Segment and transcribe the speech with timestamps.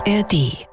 [0.00, 0.66] ARD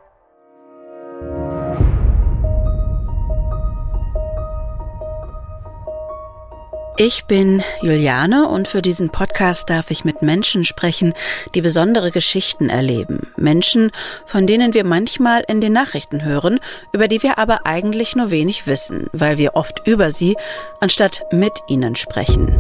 [7.00, 11.14] Ich bin Juliane und für diesen Podcast darf ich mit Menschen sprechen,
[11.56, 13.28] die besondere Geschichten erleben.
[13.36, 13.92] Menschen,
[14.26, 16.60] von denen wir manchmal in den Nachrichten hören,
[16.94, 20.38] über die wir aber eigentlich nur wenig wissen, weil wir oft über sie
[20.80, 22.54] anstatt mit ihnen sprechen.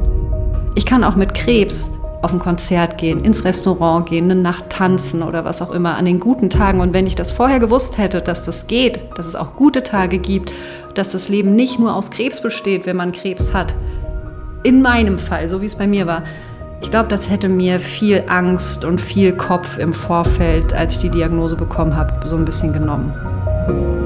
[0.76, 1.90] Ich kann auch mit Krebs
[2.22, 6.06] auf ein Konzert gehen, ins Restaurant gehen, eine Nacht tanzen oder was auch immer an
[6.06, 6.80] den guten Tagen.
[6.80, 10.18] Und wenn ich das vorher gewusst hätte, dass das geht, dass es auch gute Tage
[10.18, 10.52] gibt,
[10.96, 13.76] dass das Leben nicht nur aus Krebs besteht, wenn man Krebs hat,
[14.64, 16.24] in meinem Fall, so wie es bei mir war,
[16.82, 21.10] ich glaube, das hätte mir viel Angst und viel Kopf im Vorfeld, als ich die
[21.10, 23.97] Diagnose bekommen habe, so ein bisschen genommen.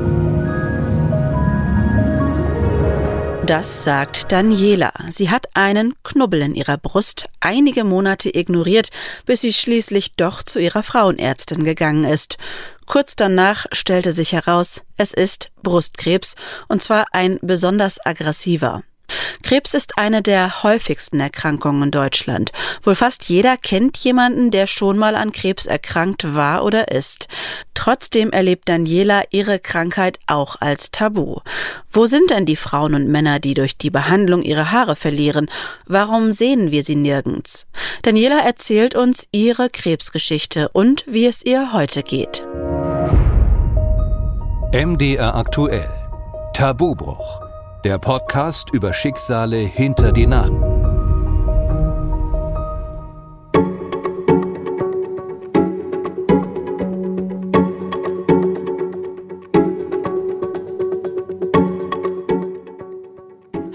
[3.52, 4.94] Das sagt Daniela.
[5.10, 8.92] Sie hat einen Knubbel in ihrer Brust einige Monate ignoriert,
[9.26, 12.38] bis sie schließlich doch zu ihrer Frauenärztin gegangen ist.
[12.86, 16.38] Kurz danach stellte sich heraus, es ist Brustkrebs,
[16.70, 18.84] und zwar ein besonders aggressiver.
[19.44, 22.52] Krebs ist eine der häufigsten Erkrankungen in Deutschland.
[22.84, 27.28] Wohl fast jeder kennt jemanden, der schon mal an Krebs erkrankt war oder ist.
[27.73, 31.40] Trotzdem erlebt Daniela ihre Krankheit auch als Tabu.
[31.92, 35.50] Wo sind denn die Frauen und Männer, die durch die Behandlung ihre Haare verlieren?
[35.86, 37.68] Warum sehen wir sie nirgends?
[38.03, 42.44] Daniela erzählt uns ihre Krebsgeschichte und wie es ihr heute geht.
[44.73, 45.90] MDR aktuell.
[46.53, 47.50] Tabubruch
[47.84, 50.52] der Podcast über Schicksale hinter die Nacht.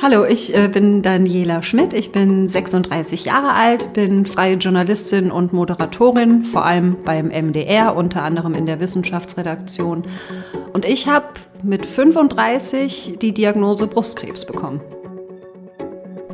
[0.01, 1.93] Hallo, ich äh, bin Daniela Schmidt.
[1.93, 8.23] Ich bin 36 Jahre alt, bin freie Journalistin und Moderatorin, vor allem beim MDR, unter
[8.23, 10.05] anderem in der Wissenschaftsredaktion.
[10.73, 11.27] Und ich habe
[11.62, 14.81] mit 35 die Diagnose Brustkrebs bekommen.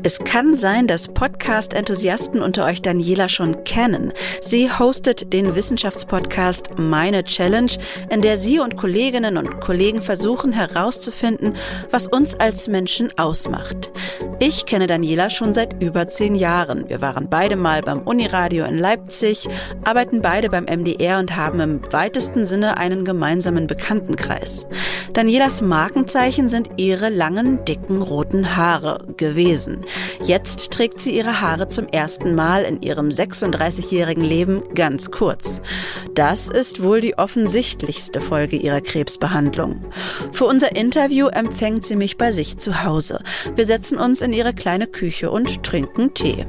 [0.05, 4.13] Es kann sein, dass Podcast-Enthusiasten unter euch Daniela schon kennen.
[4.41, 7.71] Sie hostet den Wissenschaftspodcast Meine Challenge,
[8.11, 11.55] in der sie und Kolleginnen und Kollegen versuchen herauszufinden,
[11.91, 13.93] was uns als Menschen ausmacht.
[14.41, 16.89] Ich kenne Daniela schon seit über zehn Jahren.
[16.89, 19.47] Wir waren beide mal beim Uniradio in Leipzig,
[19.85, 24.67] arbeiten beide beim MDR und haben im weitesten Sinne einen gemeinsamen Bekanntenkreis.
[25.13, 29.85] Danielas Markenzeichen sind ihre langen, dicken, roten Haare gewesen.
[30.25, 35.61] Jetzt trägt sie ihre Haare zum ersten Mal in ihrem 36-jährigen Leben ganz kurz.
[36.15, 39.85] Das ist wohl die offensichtlichste Folge ihrer Krebsbehandlung.
[40.31, 43.21] Für unser Interview empfängt sie mich bei sich zu Hause.
[43.55, 46.47] Wir setzen uns in ihre kleine Küche und trinken Tee.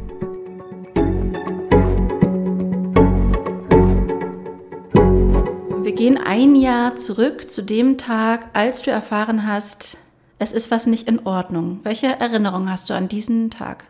[5.83, 9.97] Wir gehen ein Jahr zurück zu dem Tag, als du erfahren hast,
[10.43, 11.79] es ist was nicht in Ordnung.
[11.83, 13.85] Welche Erinnerung hast du an diesen Tag?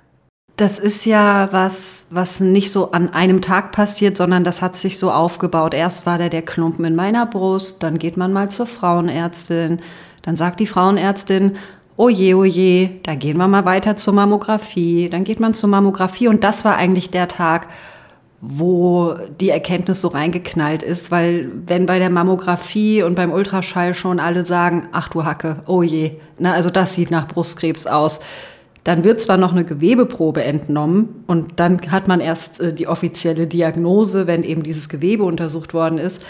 [0.55, 4.99] Das ist ja was, was nicht so an einem Tag passiert, sondern das hat sich
[4.99, 5.73] so aufgebaut.
[5.73, 9.81] Erst war da der Klumpen in meiner Brust, dann geht man mal zur Frauenärztin,
[10.21, 11.57] dann sagt die Frauenärztin,
[11.97, 12.45] oh je, oh
[13.01, 16.75] da gehen wir mal weiter zur Mammographie, dann geht man zur Mammographie und das war
[16.75, 17.67] eigentlich der Tag,
[18.45, 24.19] wo die Erkenntnis so reingeknallt ist, weil wenn bei der Mammographie und beim Ultraschall schon
[24.19, 28.19] alle sagen, ach du Hacke, oh je, na, also das sieht nach Brustkrebs aus,
[28.83, 33.47] dann wird zwar noch eine Gewebeprobe entnommen und dann hat man erst äh, die offizielle
[33.47, 36.21] Diagnose, wenn eben dieses Gewebe untersucht worden ist.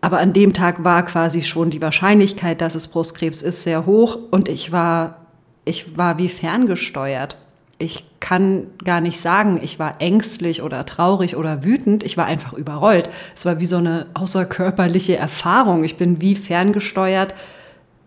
[0.00, 4.18] Aber an dem Tag war quasi schon die Wahrscheinlichkeit, dass es Brustkrebs ist, sehr hoch
[4.32, 5.26] und ich war,
[5.64, 7.36] ich war wie ferngesteuert
[7.80, 12.04] ich kann gar nicht sagen, ich war ängstlich oder traurig oder wütend.
[12.04, 13.08] Ich war einfach überrollt.
[13.34, 15.84] Es war wie so eine außerkörperliche Erfahrung.
[15.84, 17.34] Ich bin wie ferngesteuert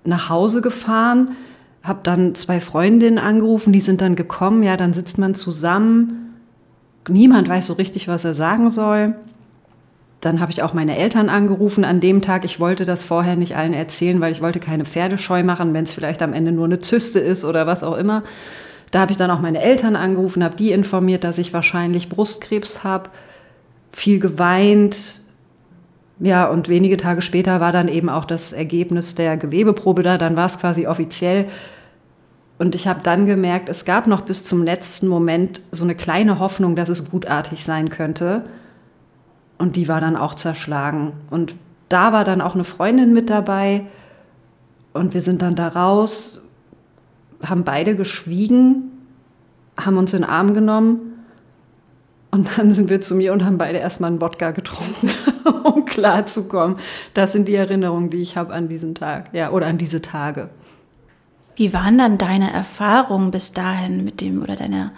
[0.05, 1.35] nach Hause gefahren,
[1.81, 4.63] habe dann zwei Freundinnen angerufen, die sind dann gekommen.
[4.63, 6.35] Ja, dann sitzt man zusammen.
[7.09, 9.15] Niemand weiß so richtig, was er sagen soll.
[10.21, 12.45] Dann habe ich auch meine Eltern angerufen an dem Tag.
[12.45, 15.93] Ich wollte das vorher nicht allen erzählen, weil ich wollte keine Pferdescheu machen, wenn es
[15.93, 18.23] vielleicht am Ende nur eine Zyste ist oder was auch immer.
[18.93, 22.83] Da habe ich dann auch meine Eltern angerufen, habe die informiert, dass ich wahrscheinlich Brustkrebs
[22.83, 23.09] habe,
[23.91, 25.15] viel geweint.
[26.19, 30.35] Ja, und wenige Tage später war dann eben auch das Ergebnis der Gewebeprobe da, dann
[30.35, 31.47] war es quasi offiziell.
[32.59, 36.37] Und ich habe dann gemerkt, es gab noch bis zum letzten Moment so eine kleine
[36.37, 38.45] Hoffnung, dass es gutartig sein könnte.
[39.57, 41.13] Und die war dann auch zerschlagen.
[41.31, 41.55] Und
[41.89, 43.87] da war dann auch eine Freundin mit dabei.
[44.93, 46.42] Und wir sind dann da raus,
[47.43, 48.91] haben beide geschwiegen,
[49.77, 50.99] haben uns in den Arm genommen
[52.31, 55.11] und dann sind wir zu mir und haben beide erstmal einen Wodka getrunken.
[55.63, 56.77] um klarzukommen.
[57.13, 60.49] Das sind die Erinnerungen, die ich habe an diesen Tag, ja, oder an diese Tage.
[61.55, 64.91] Wie waren dann deine Erfahrungen bis dahin mit dem oder deine,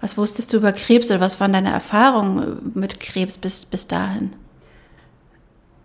[0.00, 4.32] was wusstest du über Krebs oder was waren deine Erfahrungen mit Krebs bis, bis dahin?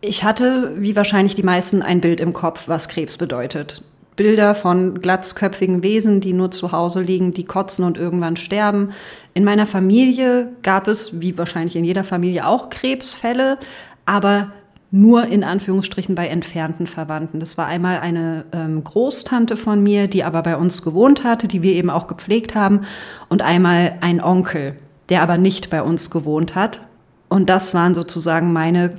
[0.02, 3.84] Ich hatte, wie wahrscheinlich die meisten, ein Bild im Kopf, was Krebs bedeutet.
[4.16, 8.92] Bilder von glatzköpfigen Wesen, die nur zu Hause liegen, die kotzen und irgendwann sterben.
[9.34, 13.58] In meiner Familie gab es, wie wahrscheinlich in jeder Familie, auch Krebsfälle,
[14.06, 14.52] aber
[14.92, 17.40] nur in Anführungsstrichen bei entfernten Verwandten.
[17.40, 21.62] Das war einmal eine ähm, Großtante von mir, die aber bei uns gewohnt hatte, die
[21.62, 22.82] wir eben auch gepflegt haben,
[23.30, 24.76] und einmal ein Onkel,
[25.08, 26.82] der aber nicht bei uns gewohnt hat.
[27.30, 28.98] Und das waren sozusagen meine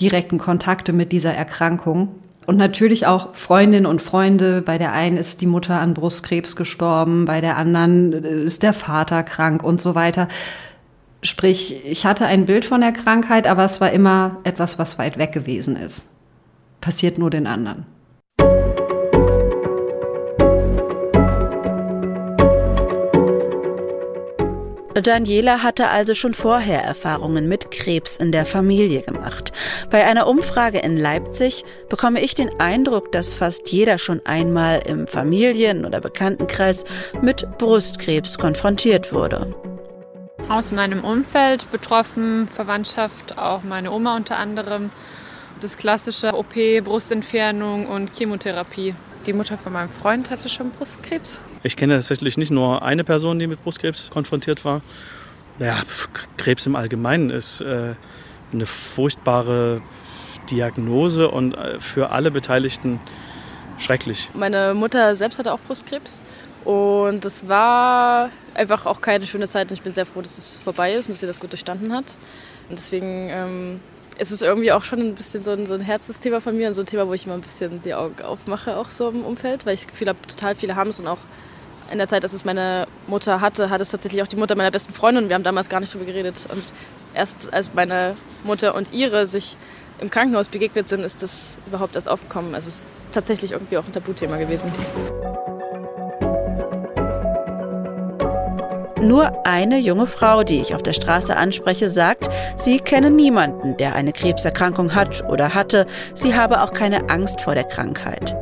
[0.00, 2.08] direkten Kontakte mit dieser Erkrankung.
[2.48, 4.62] Und natürlich auch Freundinnen und Freunde.
[4.62, 9.22] Bei der einen ist die Mutter an Brustkrebs gestorben, bei der anderen ist der Vater
[9.22, 10.28] krank und so weiter.
[11.20, 15.18] Sprich, ich hatte ein Bild von der Krankheit, aber es war immer etwas, was weit
[15.18, 16.14] weg gewesen ist.
[16.80, 17.84] Passiert nur den anderen.
[25.02, 29.52] Daniela hatte also schon vorher Erfahrungen mit Krebs in der Familie gemacht.
[29.90, 35.06] Bei einer Umfrage in Leipzig bekomme ich den Eindruck, dass fast jeder schon einmal im
[35.06, 36.84] Familien- oder Bekanntenkreis
[37.22, 39.54] mit Brustkrebs konfrontiert wurde.
[40.48, 44.90] Aus meinem Umfeld betroffen, Verwandtschaft, auch meine Oma unter anderem.
[45.60, 46.54] Das klassische OP,
[46.84, 48.94] Brustentfernung und Chemotherapie.
[49.28, 51.42] Die Mutter von meinem Freund hatte schon Brustkrebs.
[51.62, 54.80] Ich kenne tatsächlich nicht nur eine Person, die mit Brustkrebs konfrontiert war.
[55.58, 55.82] Ja,
[56.38, 57.94] Krebs im Allgemeinen ist äh,
[58.54, 59.82] eine furchtbare
[60.50, 63.00] Diagnose und äh, für alle Beteiligten
[63.76, 64.30] schrecklich.
[64.32, 66.22] Meine Mutter selbst hatte auch Brustkrebs
[66.64, 70.60] und es war einfach auch keine schöne Zeit und ich bin sehr froh, dass es
[70.60, 72.16] vorbei ist und dass sie das gut durchstanden hat.
[72.70, 73.80] Und deswegen ähm,
[74.18, 76.74] ist es irgendwie auch schon ein bisschen so ein, so ein Herzensthema von mir und
[76.74, 79.64] so ein Thema, wo ich immer ein bisschen die Augen aufmache, auch so im Umfeld,
[79.64, 81.18] weil ich das Gefühl habe, total viele haben es und auch
[81.90, 84.70] in der Zeit, dass es meine Mutter hatte, hat es tatsächlich auch die Mutter meiner
[84.70, 86.46] besten Freundin und wir haben damals gar nicht drüber geredet.
[86.50, 86.62] Und
[87.14, 89.56] erst als meine Mutter und ihre sich
[90.00, 92.54] im Krankenhaus begegnet sind, ist das überhaupt erst aufgekommen.
[92.54, 94.70] Also es ist tatsächlich irgendwie auch ein Tabuthema gewesen.
[99.00, 103.94] Nur eine junge Frau, die ich auf der Straße anspreche, sagt, sie kenne niemanden, der
[103.94, 105.86] eine Krebserkrankung hat oder hatte.
[106.14, 108.34] Sie habe auch keine Angst vor der Krankheit.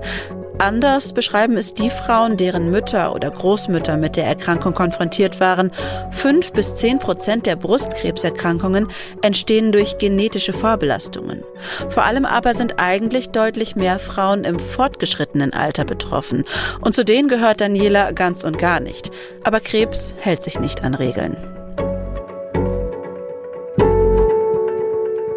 [0.58, 5.70] Anders beschreiben es die Frauen, deren Mütter oder Großmütter mit der Erkrankung konfrontiert waren.
[6.12, 8.88] Fünf bis zehn Prozent der Brustkrebserkrankungen
[9.22, 11.42] entstehen durch genetische Vorbelastungen.
[11.90, 16.44] Vor allem aber sind eigentlich deutlich mehr Frauen im fortgeschrittenen Alter betroffen.
[16.80, 19.10] Und zu denen gehört Daniela ganz und gar nicht.
[19.44, 21.55] Aber Krebs hält sich nicht an Regeln.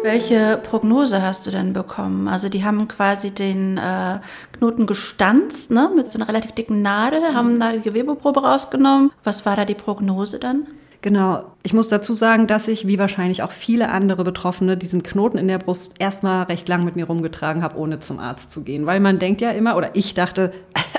[0.02, 2.26] Welche Prognose hast du denn bekommen?
[2.26, 4.20] Also die haben quasi den äh,
[4.52, 9.12] Knoten gestanzt, ne, mit so einer relativ dicken Nadel, haben da die Gewebeprobe rausgenommen.
[9.24, 10.66] Was war da die Prognose dann?
[11.02, 11.44] Genau.
[11.62, 15.48] Ich muss dazu sagen, dass ich, wie wahrscheinlich auch viele andere Betroffene, diesen Knoten in
[15.48, 18.86] der Brust erstmal recht lang mit mir rumgetragen habe, ohne zum Arzt zu gehen.
[18.86, 20.52] Weil man denkt ja immer, oder ich dachte,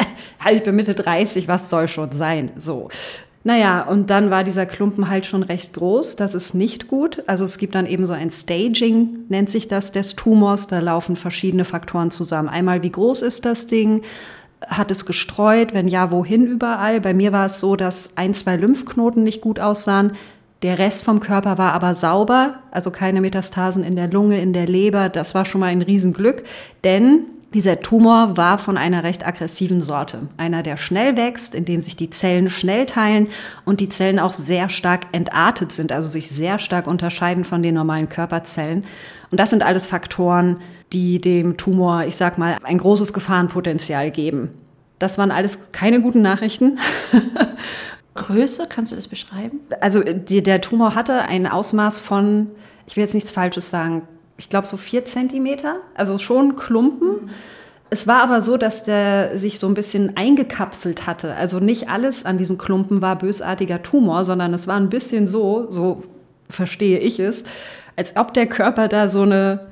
[0.51, 2.51] ich bin Mitte 30, was soll schon sein?
[2.55, 2.89] So.
[3.43, 6.15] Naja, und dann war dieser Klumpen halt schon recht groß.
[6.15, 7.23] Das ist nicht gut.
[7.25, 10.67] Also es gibt dann eben so ein Staging, nennt sich das, des Tumors.
[10.67, 12.49] Da laufen verschiedene Faktoren zusammen.
[12.49, 14.03] Einmal, wie groß ist das Ding?
[14.67, 15.73] Hat es gestreut?
[15.73, 17.01] Wenn ja, wohin überall?
[17.01, 20.13] Bei mir war es so, dass ein, zwei Lymphknoten nicht gut aussahen.
[20.61, 24.67] Der Rest vom Körper war aber sauber, also keine Metastasen in der Lunge, in der
[24.67, 25.09] Leber.
[25.09, 26.43] Das war schon mal ein Riesenglück,
[26.83, 27.21] denn
[27.53, 30.29] dieser Tumor war von einer recht aggressiven Sorte.
[30.37, 33.27] Einer, der schnell wächst, in dem sich die Zellen schnell teilen
[33.65, 37.75] und die Zellen auch sehr stark entartet sind, also sich sehr stark unterscheiden von den
[37.75, 38.85] normalen Körperzellen.
[39.31, 40.61] Und das sind alles Faktoren,
[40.93, 44.51] die dem Tumor, ich sag mal, ein großes Gefahrenpotenzial geben.
[44.99, 46.79] Das waren alles keine guten Nachrichten.
[48.15, 49.59] Größe, kannst du das beschreiben?
[49.81, 52.47] Also die, der Tumor hatte ein Ausmaß von,
[52.87, 54.03] ich will jetzt nichts Falsches sagen,
[54.41, 57.07] ich glaube, so vier Zentimeter, also schon Klumpen.
[57.07, 57.29] Mhm.
[57.91, 61.35] Es war aber so, dass der sich so ein bisschen eingekapselt hatte.
[61.35, 65.69] Also nicht alles an diesem Klumpen war bösartiger Tumor, sondern es war ein bisschen so,
[65.69, 66.03] so
[66.49, 67.43] verstehe ich es,
[67.95, 69.67] als ob der Körper da so eine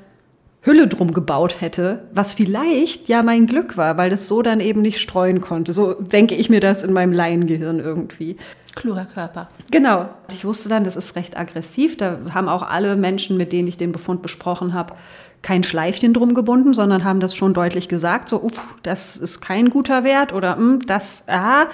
[0.62, 4.82] Hülle drum gebaut hätte, was vielleicht ja mein Glück war, weil das so dann eben
[4.82, 5.72] nicht streuen konnte.
[5.72, 8.36] So denke ich mir das in meinem Laiengehirn irgendwie.
[8.74, 9.48] Kluger Körper.
[9.70, 10.08] Genau.
[10.32, 11.96] Ich wusste dann, das ist recht aggressiv.
[11.96, 14.94] Da haben auch alle Menschen, mit denen ich den Befund besprochen habe,
[15.42, 19.70] kein Schleifchen drum gebunden, sondern haben das schon deutlich gesagt, so, up, das ist kein
[19.70, 21.66] guter Wert oder mm, das, ah.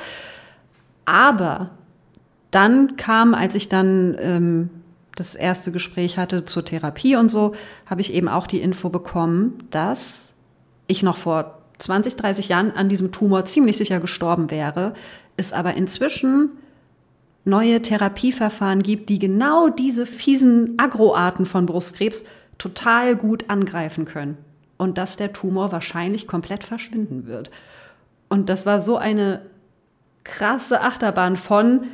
[1.04, 1.70] Aber
[2.50, 4.70] dann kam, als ich dann ähm,
[5.16, 7.54] das erste Gespräch hatte zur Therapie und so,
[7.86, 10.32] habe ich eben auch die Info bekommen, dass
[10.86, 14.94] ich noch vor 20, 30 Jahren an diesem Tumor ziemlich sicher gestorben wäre,
[15.36, 16.50] es aber inzwischen
[17.46, 22.26] neue Therapieverfahren gibt, die genau diese fiesen Agroarten von Brustkrebs
[22.58, 24.36] total gut angreifen können.
[24.78, 27.50] Und dass der Tumor wahrscheinlich komplett verschwinden wird.
[28.28, 29.42] Und das war so eine
[30.24, 31.84] krasse Achterbahn von,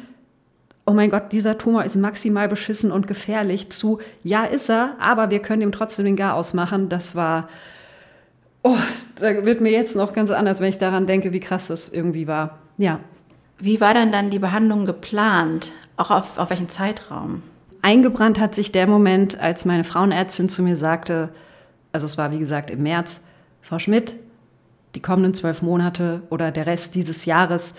[0.87, 5.31] oh mein Gott, dieser Tumor ist maximal beschissen und gefährlich, zu, ja, ist er, aber
[5.31, 6.89] wir können ihm trotzdem den Gar ausmachen.
[6.89, 7.49] Das war,
[8.63, 8.79] oh,
[9.17, 12.27] da wird mir jetzt noch ganz anders, wenn ich daran denke, wie krass das irgendwie
[12.27, 12.59] war.
[12.79, 13.01] Ja.
[13.65, 15.71] Wie war denn dann die Behandlung geplant?
[15.97, 17.45] Auch auf, auf welchen Zeitraum?
[17.81, 21.29] Eingebrannt hat sich der Moment, als meine Frauenärztin zu mir sagte,
[21.93, 23.25] also es war wie gesagt im März,
[23.61, 24.15] Frau Schmidt,
[24.97, 27.77] die kommenden zwölf Monate oder der Rest dieses Jahres,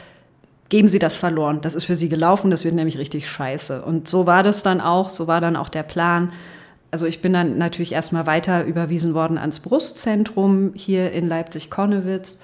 [0.70, 1.60] geben Sie das verloren.
[1.60, 3.82] Das ist für Sie gelaufen, das wird nämlich richtig scheiße.
[3.82, 6.32] Und so war das dann auch, so war dann auch der Plan.
[6.92, 12.40] Also ich bin dann natürlich erstmal weiter überwiesen worden ans Brustzentrum hier in Leipzig-Konnewitz.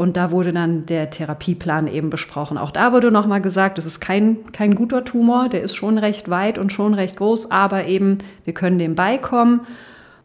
[0.00, 2.56] Und da wurde dann der Therapieplan eben besprochen.
[2.56, 6.30] Auch da wurde nochmal gesagt, es ist kein, kein guter Tumor, der ist schon recht
[6.30, 8.16] weit und schon recht groß, aber eben,
[8.46, 9.60] wir können dem beikommen.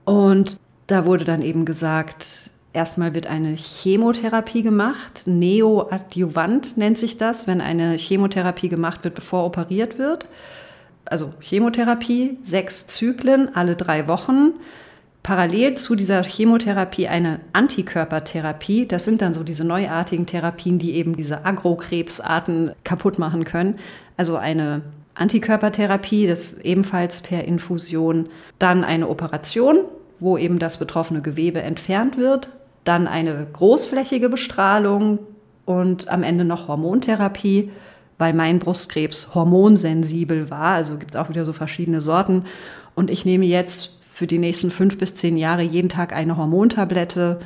[0.06, 7.46] Und da wurde dann eben gesagt, erstmal wird eine Chemotherapie gemacht, Neoadjuvant nennt sich das,
[7.46, 10.26] wenn eine Chemotherapie gemacht wird, bevor operiert wird.
[11.04, 14.54] Also Chemotherapie, sechs Zyklen, alle drei Wochen
[15.26, 18.86] parallel zu dieser Chemotherapie eine Antikörpertherapie.
[18.86, 23.80] Das sind dann so diese neuartigen Therapien, die eben diese Agrokrebsarten kaputt machen können.
[24.18, 24.84] Also eine
[25.16, 28.30] Antikörpertherapie, das ebenfalls per Infusion.
[28.60, 29.80] Dann eine Operation,
[30.20, 32.50] wo eben das betroffene Gewebe entfernt wird.
[32.84, 35.18] Dann eine großflächige Bestrahlung
[35.66, 37.72] und am Ende noch Hormontherapie,
[38.20, 40.76] weil mein Brustkrebs hormonsensibel war.
[40.76, 42.46] Also gibt es auch wieder so verschiedene Sorten.
[42.94, 47.42] Und ich nehme jetzt für die nächsten fünf bis zehn Jahre jeden Tag eine Hormontablette,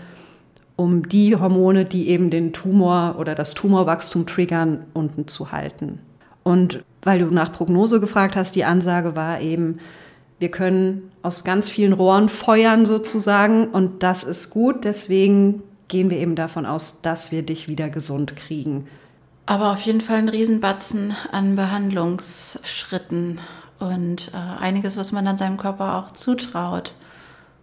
[0.76, 5.98] um die Hormone, die eben den Tumor oder das Tumorwachstum triggern, unten zu halten.
[6.44, 9.80] Und weil du nach Prognose gefragt hast, die Ansage war eben,
[10.38, 14.86] wir können aus ganz vielen Rohren feuern sozusagen und das ist gut.
[14.86, 18.88] Deswegen gehen wir eben davon aus, dass wir dich wieder gesund kriegen.
[19.48, 23.40] Aber auf jeden Fall ein Riesenbatzen an Behandlungsschritten
[23.80, 26.94] und äh, einiges, was man dann seinem Körper auch zutraut,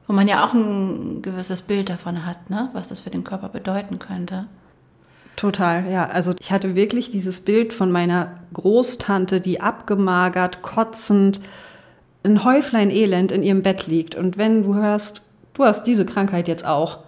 [0.07, 2.71] wo man ja auch ein gewisses Bild davon hat, ne?
[2.73, 4.47] was das für den Körper bedeuten könnte.
[5.37, 6.07] Total, ja.
[6.07, 11.41] Also ich hatte wirklich dieses Bild von meiner Großtante, die abgemagert, kotzend,
[12.25, 14.15] ein Häuflein Elend in ihrem Bett liegt.
[14.15, 17.01] Und wenn du hörst, du hast diese Krankheit jetzt auch,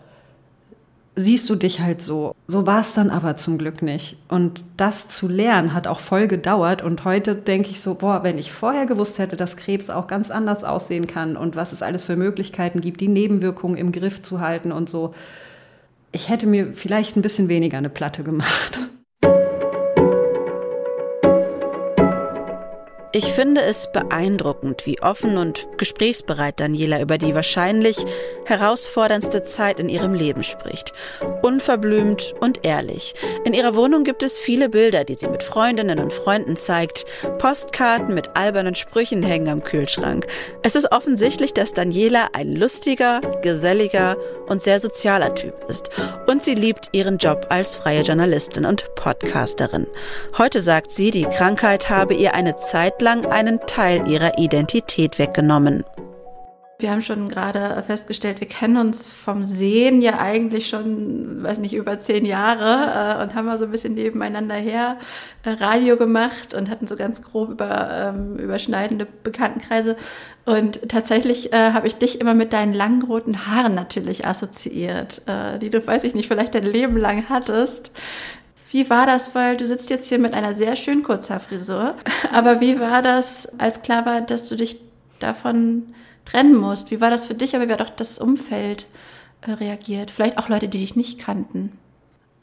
[1.18, 2.34] siehst du dich halt so.
[2.46, 4.16] So war es dann aber zum Glück nicht.
[4.28, 6.82] Und das zu lernen hat auch voll gedauert.
[6.82, 10.30] Und heute denke ich so, boah, wenn ich vorher gewusst hätte, dass Krebs auch ganz
[10.30, 14.40] anders aussehen kann und was es alles für Möglichkeiten gibt, die Nebenwirkungen im Griff zu
[14.40, 15.14] halten und so,
[16.12, 18.80] ich hätte mir vielleicht ein bisschen weniger eine Platte gemacht.
[23.18, 27.96] Ich finde es beeindruckend, wie offen und gesprächsbereit Daniela über die wahrscheinlich
[28.44, 30.92] herausforderndste Zeit in ihrem Leben spricht.
[31.42, 33.14] Unverblümt und ehrlich.
[33.44, 37.06] In ihrer Wohnung gibt es viele Bilder, die sie mit Freundinnen und Freunden zeigt.
[37.38, 40.28] Postkarten mit albernen Sprüchen hängen am Kühlschrank.
[40.62, 45.90] Es ist offensichtlich, dass Daniela ein lustiger, geselliger und sehr sozialer Typ ist.
[46.28, 49.88] Und sie liebt ihren Job als freie Journalistin und Podcasterin.
[50.38, 55.83] Heute sagt sie, die Krankheit habe ihr eine Zeit lang einen Teil ihrer Identität weggenommen.
[56.81, 61.75] Wir haben schon gerade festgestellt, wir kennen uns vom Sehen ja eigentlich schon, weiß nicht,
[61.75, 64.99] über zehn Jahre äh, und haben mal so ein bisschen nebeneinander her
[65.43, 69.97] äh, Radio gemacht und hatten so ganz grob über, ähm, überschneidende Bekanntenkreise.
[70.45, 75.59] Und tatsächlich äh, habe ich dich immer mit deinen langen roten Haaren natürlich assoziiert, äh,
[75.59, 77.91] die du, weiß ich nicht, vielleicht dein Leben lang hattest.
[78.70, 81.94] Wie war das, weil du sitzt jetzt hier mit einer sehr schönen Kurzhaarfrisur,
[82.32, 84.78] aber wie war das, als klar war, dass du dich
[85.18, 85.94] davon
[86.25, 86.90] trennen musst?
[86.90, 88.87] Wie war das für dich, aber wie hat auch das Umfeld
[89.46, 90.10] äh, reagiert?
[90.10, 91.72] Vielleicht auch Leute, die dich nicht kannten.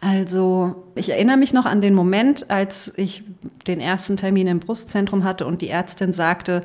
[0.01, 3.24] Also, ich erinnere mich noch an den Moment, als ich
[3.65, 6.63] den ersten Termin im Brustzentrum hatte und die Ärztin sagte,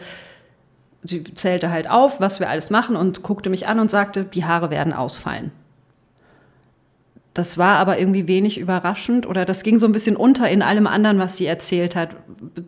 [1.04, 4.44] sie zählte halt auf, was wir alles machen und guckte mich an und sagte, die
[4.44, 5.52] Haare werden ausfallen.
[7.34, 10.86] Das war aber irgendwie wenig überraschend oder das ging so ein bisschen unter in allem
[10.86, 12.16] anderen, was sie erzählt hat.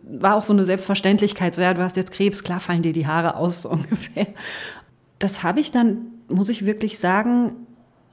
[0.03, 3.07] War auch so eine Selbstverständlichkeit, so ja, du hast jetzt Krebs, klar fallen dir die
[3.07, 4.27] Haare aus, so ungefähr.
[5.19, 5.97] Das habe ich dann,
[6.29, 7.55] muss ich wirklich sagen,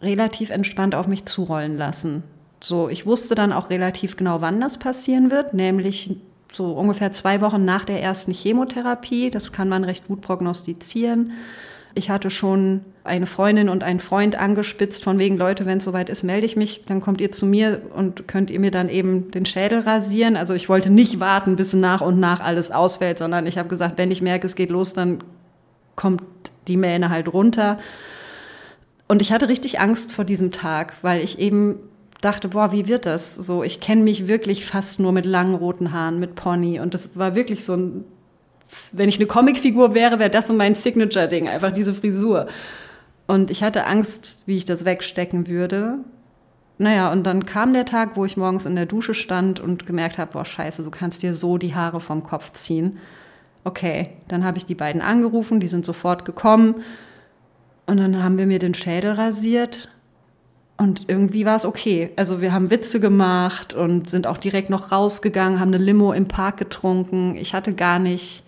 [0.03, 2.25] relativ entspannt auf mich zurollen lassen.
[2.61, 6.17] So, ich wusste dann auch relativ genau, wann das passieren wird, nämlich
[6.53, 9.31] so ungefähr zwei Wochen nach der ersten Chemotherapie.
[9.31, 11.33] Das kann man recht gut prognostizieren.
[11.95, 16.09] Ich hatte schon eine Freundin und einen Freund angespitzt, von wegen, Leute, wenn es soweit
[16.09, 19.31] ist, melde ich mich, dann kommt ihr zu mir und könnt ihr mir dann eben
[19.31, 20.37] den Schädel rasieren.
[20.37, 23.99] Also ich wollte nicht warten, bis nach und nach alles ausfällt, sondern ich habe gesagt,
[23.99, 25.19] wenn ich merke, es geht los, dann
[25.97, 26.23] kommt
[26.69, 27.79] die Mähne halt runter.
[29.09, 31.81] Und ich hatte richtig Angst vor diesem Tag, weil ich eben
[32.21, 33.35] dachte, boah, wie wird das?
[33.35, 36.79] So, ich kenne mich wirklich fast nur mit langen roten Haaren, mit Pony.
[36.79, 38.05] Und das war wirklich so ein
[38.93, 42.47] wenn ich eine Comicfigur wäre, wäre das so mein Signature-Ding, einfach diese Frisur.
[43.27, 45.99] Und ich hatte Angst, wie ich das wegstecken würde.
[46.79, 50.19] Naja, und dann kam der Tag, wo ich morgens in der Dusche stand und gemerkt
[50.19, 52.99] habe, boah, scheiße, du kannst dir so die Haare vom Kopf ziehen.
[53.65, 56.83] Okay, dann habe ich die beiden angerufen, die sind sofort gekommen.
[57.87, 59.91] Und dann haben wir mir den Schädel rasiert.
[60.77, 62.11] Und irgendwie war es okay.
[62.17, 66.27] Also wir haben Witze gemacht und sind auch direkt noch rausgegangen, haben eine Limo im
[66.27, 67.35] Park getrunken.
[67.35, 68.45] Ich hatte gar nicht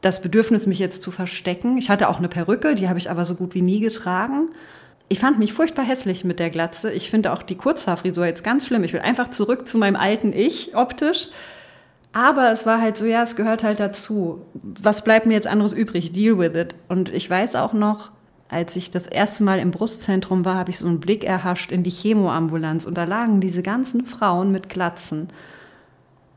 [0.00, 1.76] das Bedürfnis, mich jetzt zu verstecken.
[1.76, 4.48] Ich hatte auch eine Perücke, die habe ich aber so gut wie nie getragen.
[5.08, 6.92] Ich fand mich furchtbar hässlich mit der Glatze.
[6.92, 8.84] Ich finde auch die Kurzhaarfrisur jetzt ganz schlimm.
[8.84, 11.28] Ich will einfach zurück zu meinem alten Ich optisch.
[12.12, 14.42] Aber es war halt so, ja, es gehört halt dazu.
[14.54, 16.12] Was bleibt mir jetzt anderes übrig?
[16.12, 16.74] Deal with it.
[16.88, 18.12] Und ich weiß auch noch,
[18.48, 21.82] als ich das erste Mal im Brustzentrum war, habe ich so einen Blick erhascht in
[21.82, 25.28] die Chemoambulanz und da lagen diese ganzen Frauen mit Glatzen.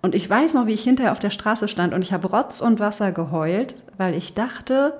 [0.02, 2.62] Und ich weiß noch, wie ich hinterher auf der Straße stand und ich habe Rotz
[2.62, 4.94] und Wasser geheult, weil ich dachte,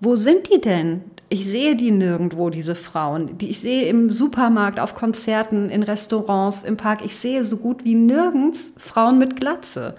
[0.00, 1.02] wo sind die denn?
[1.28, 3.38] Ich sehe die nirgendwo, diese Frauen.
[3.38, 7.04] Die ich sehe im Supermarkt, auf Konzerten, in Restaurants, im Park.
[7.04, 9.96] Ich sehe so gut wie nirgends Frauen mit Glatze.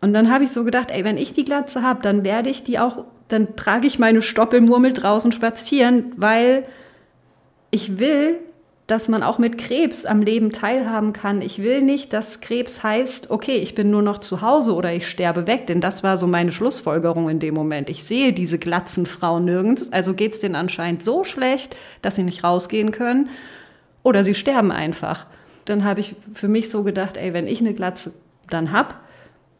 [0.00, 2.64] Und dann habe ich so gedacht, ey, wenn ich die Glatze habe, dann werde ich
[2.64, 6.64] die auch, dann trage ich meine Stoppelmurmel draußen spazieren, weil
[7.70, 8.38] ich will,
[8.90, 11.42] dass man auch mit Krebs am Leben teilhaben kann.
[11.42, 15.08] Ich will nicht, dass Krebs heißt, okay, ich bin nur noch zu Hause oder ich
[15.08, 17.88] sterbe weg, denn das war so meine Schlussfolgerung in dem Moment.
[17.88, 22.24] Ich sehe diese glatzen Frauen nirgends, also geht es denen anscheinend so schlecht, dass sie
[22.24, 23.28] nicht rausgehen können
[24.02, 25.26] oder sie sterben einfach.
[25.66, 28.14] Dann habe ich für mich so gedacht, ey, wenn ich eine Glatze
[28.48, 28.96] dann habe,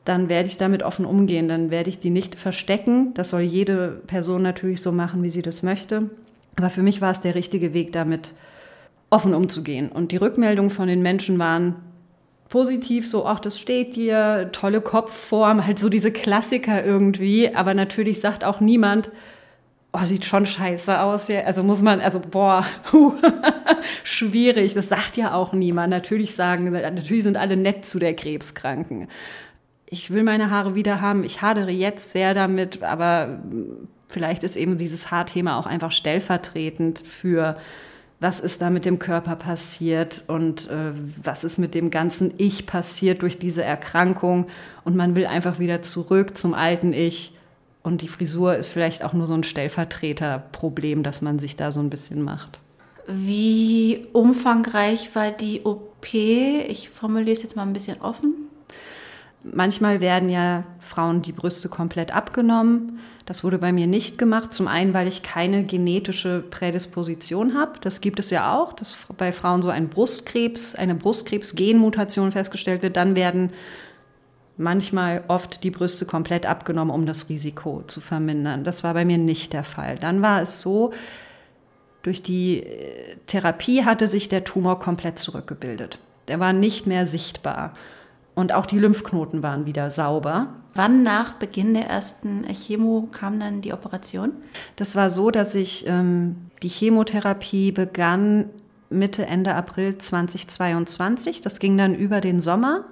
[0.04, 3.14] dann werde ich damit offen umgehen, dann werde ich die nicht verstecken.
[3.14, 6.10] Das soll jede Person natürlich so machen, wie sie das möchte.
[6.56, 8.34] Aber für mich war es der richtige Weg, damit
[9.10, 9.90] offen umzugehen.
[9.90, 11.76] Und die Rückmeldungen von den Menschen waren
[12.48, 17.54] positiv, so, ach, das steht dir, tolle Kopfform, halt so diese Klassiker irgendwie.
[17.54, 19.10] Aber natürlich sagt auch niemand,
[19.92, 21.28] oh, sieht schon scheiße aus.
[21.28, 21.42] Ja.
[21.42, 22.66] Also muss man, also boah,
[24.04, 24.74] schwierig.
[24.74, 25.90] Das sagt ja auch niemand.
[25.90, 29.08] Natürlich sagen, natürlich sind alle nett zu der Krebskranken.
[29.86, 31.24] Ich will meine Haare wieder haben.
[31.24, 33.40] Ich hadere jetzt sehr damit, aber
[34.08, 37.56] vielleicht ist eben dieses Haarthema auch einfach stellvertretend für
[38.20, 42.66] was ist da mit dem Körper passiert und äh, was ist mit dem ganzen Ich
[42.66, 44.46] passiert durch diese Erkrankung.
[44.84, 47.32] Und man will einfach wieder zurück zum alten Ich.
[47.82, 51.80] Und die Frisur ist vielleicht auch nur so ein Stellvertreterproblem, dass man sich da so
[51.80, 52.60] ein bisschen macht.
[53.06, 56.12] Wie umfangreich war die OP?
[56.12, 58.49] Ich formuliere es jetzt mal ein bisschen offen.
[59.42, 62.98] Manchmal werden ja Frauen die Brüste komplett abgenommen.
[63.24, 64.52] Das wurde bei mir nicht gemacht.
[64.52, 67.78] Zum einen, weil ich keine genetische Prädisposition habe.
[67.80, 72.96] Das gibt es ja auch, dass bei Frauen so ein Brustkrebs, eine Brustkrebs-Genmutation festgestellt wird.
[72.96, 73.50] Dann werden
[74.58, 78.62] manchmal oft die Brüste komplett abgenommen, um das Risiko zu vermindern.
[78.62, 79.98] Das war bei mir nicht der Fall.
[79.98, 80.92] Dann war es so,
[82.02, 85.98] durch die äh, Therapie hatte sich der Tumor komplett zurückgebildet.
[86.28, 87.74] Der war nicht mehr sichtbar.
[88.40, 90.46] Und auch die Lymphknoten waren wieder sauber.
[90.72, 94.32] Wann nach Beginn der ersten Chemo kam dann die Operation?
[94.76, 98.48] Das war so, dass ich ähm, die Chemotherapie begann
[98.88, 101.42] Mitte, Ende April 2022.
[101.42, 102.86] Das ging dann über den Sommer.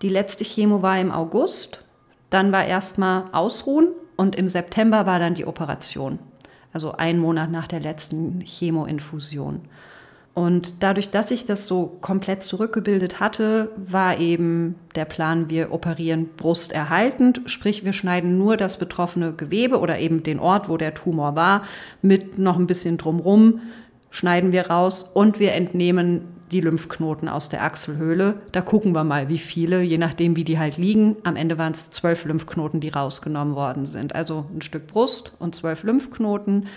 [0.00, 1.82] Die letzte Chemo war im August.
[2.30, 6.20] Dann war erstmal Ausruhen und im September war dann die Operation.
[6.72, 9.62] Also ein Monat nach der letzten Chemoinfusion.
[10.34, 16.30] Und dadurch, dass ich das so komplett zurückgebildet hatte, war eben der Plan, wir operieren
[16.36, 21.36] brusterhaltend, sprich wir schneiden nur das betroffene Gewebe oder eben den Ort, wo der Tumor
[21.36, 21.64] war,
[22.00, 23.60] mit noch ein bisschen drumrum,
[24.10, 28.40] schneiden wir raus und wir entnehmen die Lymphknoten aus der Achselhöhle.
[28.52, 31.16] Da gucken wir mal, wie viele, je nachdem, wie die halt liegen.
[31.24, 34.14] Am Ende waren es zwölf Lymphknoten, die rausgenommen worden sind.
[34.14, 36.68] Also ein Stück Brust und zwölf Lymphknoten.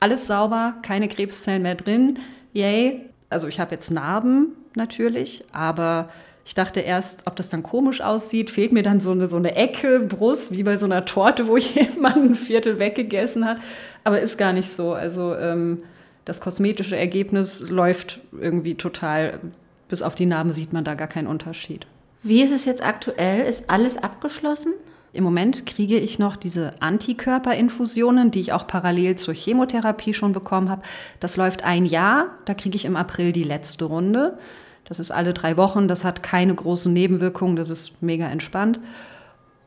[0.00, 2.18] Alles sauber, keine Krebszellen mehr drin
[2.52, 3.06] yay.
[3.28, 6.08] Also ich habe jetzt Narben natürlich, aber
[6.44, 9.54] ich dachte erst, ob das dann komisch aussieht, fehlt mir dann so eine, so eine
[9.54, 13.58] Ecke, Brust, wie bei so einer Torte, wo jemand ein Viertel weggegessen hat.
[14.04, 14.92] Aber ist gar nicht so.
[14.92, 15.84] Also ähm,
[16.24, 19.40] das kosmetische Ergebnis läuft irgendwie total,
[19.88, 21.86] bis auf die Narben sieht man da gar keinen Unterschied.
[22.22, 23.48] Wie ist es jetzt aktuell?
[23.48, 24.74] Ist alles abgeschlossen?
[25.12, 30.68] Im Moment kriege ich noch diese Antikörperinfusionen, die ich auch parallel zur Chemotherapie schon bekommen
[30.68, 30.82] habe.
[31.18, 32.26] Das läuft ein Jahr.
[32.44, 34.38] Da kriege ich im April die letzte Runde.
[34.84, 35.88] Das ist alle drei Wochen.
[35.88, 37.56] Das hat keine großen Nebenwirkungen.
[37.56, 38.78] Das ist mega entspannt.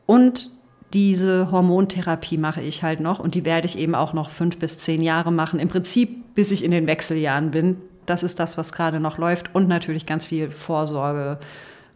[0.06, 0.50] Und
[0.94, 3.18] diese Hormontherapie mache ich halt noch.
[3.18, 5.60] Und die werde ich eben auch noch fünf bis zehn Jahre machen.
[5.60, 7.76] Im Prinzip, bis ich in den Wechseljahren bin.
[8.06, 9.54] Das ist das, was gerade noch läuft.
[9.54, 11.38] Und natürlich ganz viel Vorsorge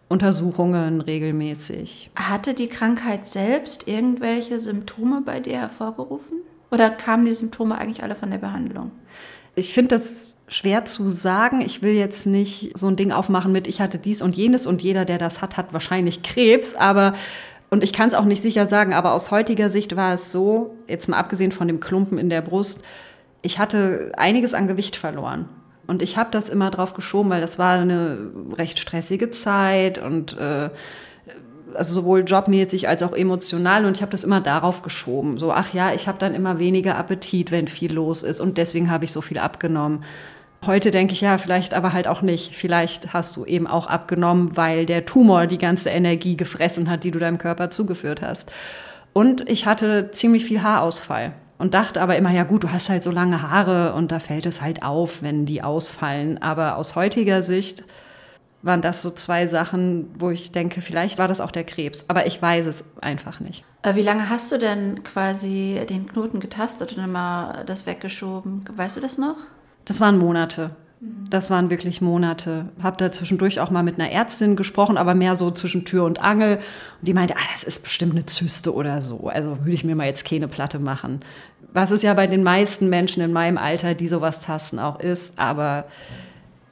[0.09, 2.11] Untersuchungen regelmäßig.
[2.17, 6.39] Hatte die Krankheit selbst irgendwelche Symptome bei dir hervorgerufen?
[6.71, 8.91] Oder kamen die Symptome eigentlich alle von der Behandlung?
[9.55, 11.61] Ich finde das schwer zu sagen.
[11.61, 14.83] Ich will jetzt nicht so ein Ding aufmachen mit, ich hatte dies und jenes und
[14.83, 16.75] jeder, der das hat, hat wahrscheinlich Krebs.
[16.75, 17.15] Aber,
[17.71, 20.75] und ich kann es auch nicht sicher sagen, aber aus heutiger Sicht war es so,
[20.89, 22.83] jetzt mal abgesehen von dem Klumpen in der Brust,
[23.43, 25.49] ich hatte einiges an Gewicht verloren.
[25.89, 30.37] Und ich habe das immer drauf geschoben, weil das war eine recht stressige Zeit und
[30.37, 30.69] äh,
[31.75, 35.39] also sowohl jobmäßig als auch emotional und ich habe das immer darauf geschoben.
[35.39, 38.91] So, ach ja, ich habe dann immer weniger Appetit, wenn viel los ist und deswegen
[38.91, 40.05] habe ich so viel abgenommen.
[40.67, 42.55] Heute denke ich ja, vielleicht aber halt auch nicht.
[42.55, 47.13] Vielleicht hast du eben auch abgenommen, weil der Tumor die ganze Energie gefressen hat, die
[47.13, 48.53] du deinem Körper zugeführt hast.
[49.15, 53.03] Und ich hatte ziemlich viel Haarausfall und dachte aber immer, ja gut, du hast halt
[53.03, 56.41] so lange Haare und da fällt es halt auf, wenn die ausfallen.
[56.41, 57.85] Aber aus heutiger Sicht
[58.63, 62.09] waren das so zwei Sachen, wo ich denke, vielleicht war das auch der Krebs.
[62.09, 63.65] Aber ich weiß es einfach nicht.
[63.83, 68.65] Äh, wie lange hast du denn quasi den Knoten getastet und immer das weggeschoben?
[68.75, 69.37] Weißt du das noch?
[69.85, 70.71] Das waren Monate.
[71.01, 72.71] Das waren wirklich Monate.
[72.83, 76.21] Hab da zwischendurch auch mal mit einer Ärztin gesprochen, aber mehr so zwischen Tür und
[76.21, 76.57] Angel.
[76.57, 79.29] Und die meinte, ah, das ist bestimmt eine Zyste oder so.
[79.29, 81.21] Also würde ich mir mal jetzt keine Platte machen.
[81.73, 85.39] Was es ja bei den meisten Menschen in meinem Alter, die sowas tasten, auch ist.
[85.39, 85.85] Aber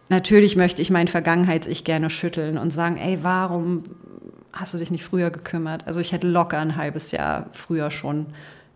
[0.08, 3.84] natürlich möchte ich mein Vergangenheits-Ich gerne schütteln und sagen, ey, warum
[4.52, 5.86] hast du dich nicht früher gekümmert?
[5.86, 8.26] Also ich hätte locker ein halbes Jahr früher schon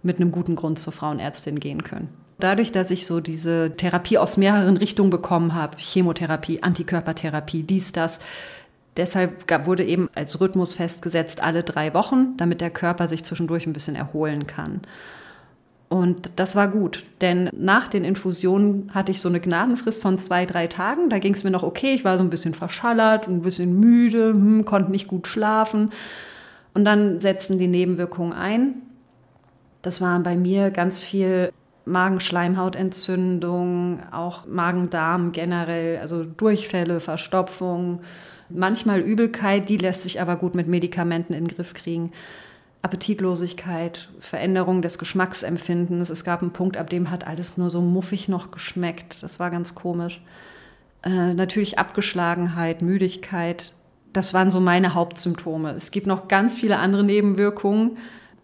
[0.02, 2.19] mit einem guten Grund zur Frauenärztin gehen können.
[2.40, 8.18] Dadurch, dass ich so diese Therapie aus mehreren Richtungen bekommen habe, Chemotherapie, Antikörpertherapie, dies, das,
[8.96, 13.72] deshalb wurde eben als Rhythmus festgesetzt alle drei Wochen, damit der Körper sich zwischendurch ein
[13.72, 14.80] bisschen erholen kann.
[15.88, 20.46] Und das war gut, denn nach den Infusionen hatte ich so eine Gnadenfrist von zwei,
[20.46, 21.10] drei Tagen.
[21.10, 21.94] Da ging es mir noch okay.
[21.94, 25.90] Ich war so ein bisschen verschallert, ein bisschen müde, hm, konnte nicht gut schlafen.
[26.74, 28.74] Und dann setzten die Nebenwirkungen ein.
[29.82, 31.52] Das war bei mir ganz viel
[31.84, 38.02] Magenschleimhautentzündung, auch Magen-Darm generell, also Durchfälle, Verstopfung,
[38.48, 42.12] manchmal Übelkeit, die lässt sich aber gut mit Medikamenten in den Griff kriegen.
[42.82, 46.08] Appetitlosigkeit, Veränderung des Geschmacksempfindens.
[46.08, 49.22] Es gab einen Punkt, ab dem hat alles nur so muffig noch geschmeckt.
[49.22, 50.22] Das war ganz komisch.
[51.02, 53.72] Äh, natürlich Abgeschlagenheit, Müdigkeit.
[54.12, 55.72] Das waren so meine Hauptsymptome.
[55.72, 57.98] Es gibt noch ganz viele andere Nebenwirkungen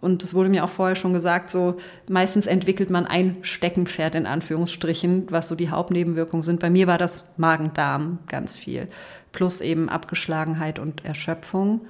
[0.06, 1.76] und es wurde mir auch vorher schon gesagt, so
[2.08, 6.60] meistens entwickelt man ein Steckenpferd in Anführungsstrichen, was so die Hauptnebenwirkungen sind.
[6.60, 8.88] Bei mir war das Magen-Darm ganz viel,
[9.32, 11.82] plus eben Abgeschlagenheit und Erschöpfung.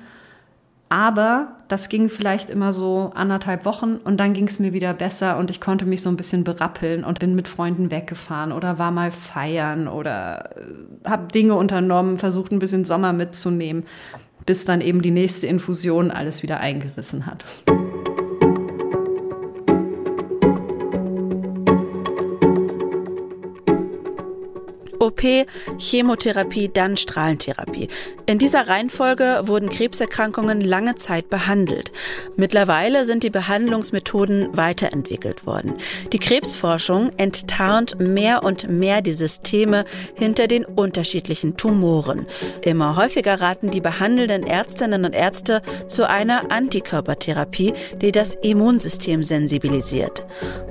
[0.88, 5.36] Aber das ging vielleicht immer so anderthalb Wochen und dann ging es mir wieder besser
[5.36, 8.92] und ich konnte mich so ein bisschen berappeln und bin mit Freunden weggefahren oder war
[8.92, 13.84] mal feiern oder äh, habe Dinge unternommen, versucht ein bisschen Sommer mitzunehmen,
[14.46, 17.44] bis dann eben die nächste Infusion alles wieder eingerissen hat.
[25.06, 25.22] OP,
[25.78, 27.88] Chemotherapie, dann Strahlentherapie.
[28.28, 31.92] In dieser Reihenfolge wurden Krebserkrankungen lange Zeit behandelt.
[32.34, 35.74] Mittlerweile sind die Behandlungsmethoden weiterentwickelt worden.
[36.12, 39.84] Die Krebsforschung enttarnt mehr und mehr die Systeme
[40.16, 42.26] hinter den unterschiedlichen Tumoren.
[42.62, 50.24] Immer häufiger raten die behandelnden Ärztinnen und Ärzte zu einer Antikörpertherapie, die das Immunsystem sensibilisiert.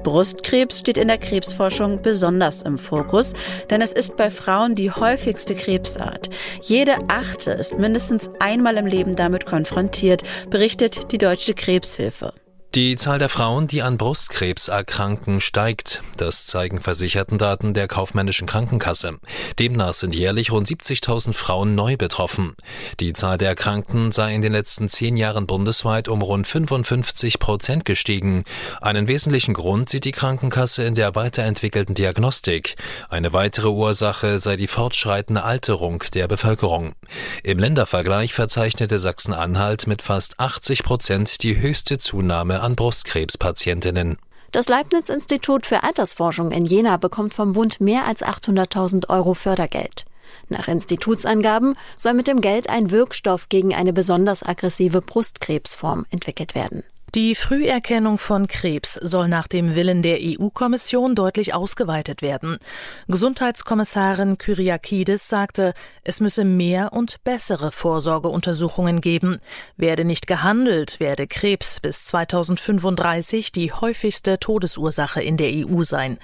[0.04, 3.34] Brustkrebs steht in der Krebsforschung besonders im Fokus,
[3.70, 6.30] denn es ist bei Frauen die häufigste Krebsart.
[6.62, 6.98] Jede
[7.46, 12.34] achte ist mindestens einmal im Leben damit konfrontiert, berichtet die Deutsche Krebshilfe.
[12.76, 16.04] Die Zahl der Frauen, die an Brustkrebs erkranken, steigt.
[16.18, 19.14] Das zeigen Versichertendaten der kaufmännischen Krankenkasse.
[19.58, 22.58] Demnach sind jährlich rund 70.000 Frauen neu betroffen.
[23.00, 27.86] Die Zahl der Erkrankten sei in den letzten zehn Jahren bundesweit um rund 55 Prozent
[27.86, 28.44] gestiegen.
[28.82, 32.76] Einen wesentlichen Grund sieht die Krankenkasse in der weiterentwickelten Diagnostik.
[33.08, 36.92] Eine weitere Ursache sei die fortschreitende Alterung der Bevölkerung.
[37.42, 44.18] Im Ländervergleich verzeichnete Sachsen-Anhalt mit fast 80 Prozent die höchste Zunahme an Brustkrebspatientinnen.
[44.52, 50.06] Das Leibniz-Institut für Altersforschung in Jena bekommt vom Bund mehr als 800.000 Euro Fördergeld.
[50.50, 56.84] Nach Institutsangaben soll mit dem Geld ein Wirkstoff gegen eine besonders aggressive Brustkrebsform entwickelt werden.
[57.16, 62.58] Die Früherkennung von Krebs soll nach dem Willen der EU-Kommission deutlich ausgeweitet werden.
[63.08, 65.74] Gesundheitskommissarin Kyriakides sagte,
[66.04, 69.38] es müsse mehr und bessere Vorsorgeuntersuchungen geben.
[69.78, 76.18] Werde nicht gehandelt, werde Krebs bis 2035 die häufigste Todesursache in der EU sein.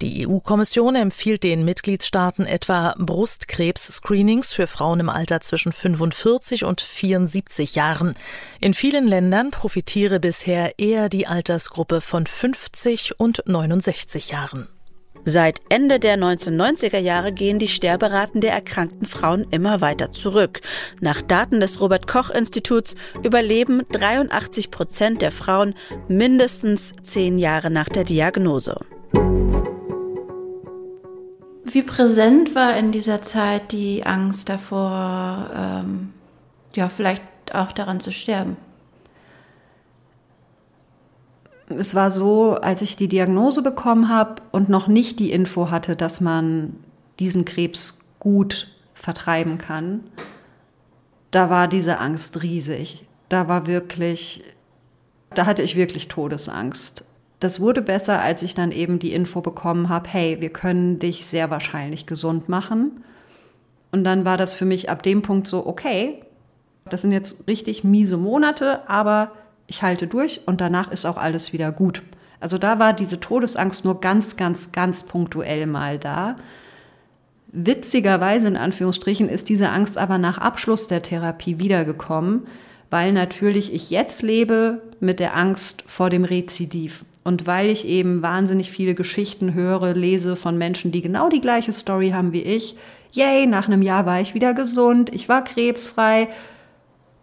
[0.00, 7.74] Die EU-Kommission empfiehlt den Mitgliedstaaten etwa Brustkrebs-Screenings für Frauen im Alter zwischen 45 und 74
[7.74, 8.14] Jahren.
[8.58, 14.68] In vielen Ländern profitiere bisher eher die Altersgruppe von 50 und 69 Jahren.
[15.24, 20.60] Seit Ende der 1990er Jahre gehen die Sterberaten der erkrankten Frauen immer weiter zurück.
[21.00, 25.74] Nach Daten des Robert Koch Instituts überleben 83 Prozent der Frauen
[26.06, 28.78] mindestens zehn Jahre nach der Diagnose.
[31.64, 36.12] Wie präsent war in dieser Zeit die Angst davor, ähm,
[36.76, 38.56] ja, vielleicht auch daran zu sterben?
[41.70, 45.96] Es war so, als ich die Diagnose bekommen habe und noch nicht die Info hatte,
[45.96, 46.76] dass man
[47.18, 50.00] diesen Krebs gut vertreiben kann,
[51.30, 53.06] da war diese Angst riesig.
[53.28, 54.42] Da war wirklich,
[55.34, 57.04] da hatte ich wirklich Todesangst.
[57.38, 61.24] Das wurde besser, als ich dann eben die Info bekommen habe, hey, wir können dich
[61.26, 63.04] sehr wahrscheinlich gesund machen.
[63.92, 66.22] Und dann war das für mich ab dem Punkt so, okay,
[66.88, 69.32] das sind jetzt richtig miese Monate, aber
[69.70, 72.02] ich halte durch und danach ist auch alles wieder gut.
[72.40, 76.36] Also da war diese Todesangst nur ganz, ganz, ganz punktuell mal da.
[77.52, 82.48] Witzigerweise in Anführungsstrichen ist diese Angst aber nach Abschluss der Therapie wiedergekommen,
[82.90, 88.22] weil natürlich ich jetzt lebe mit der Angst vor dem Rezidiv und weil ich eben
[88.22, 92.76] wahnsinnig viele Geschichten höre, lese von Menschen, die genau die gleiche Story haben wie ich.
[93.12, 96.28] Yay, nach einem Jahr war ich wieder gesund, ich war krebsfrei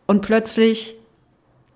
[0.06, 0.97] und plötzlich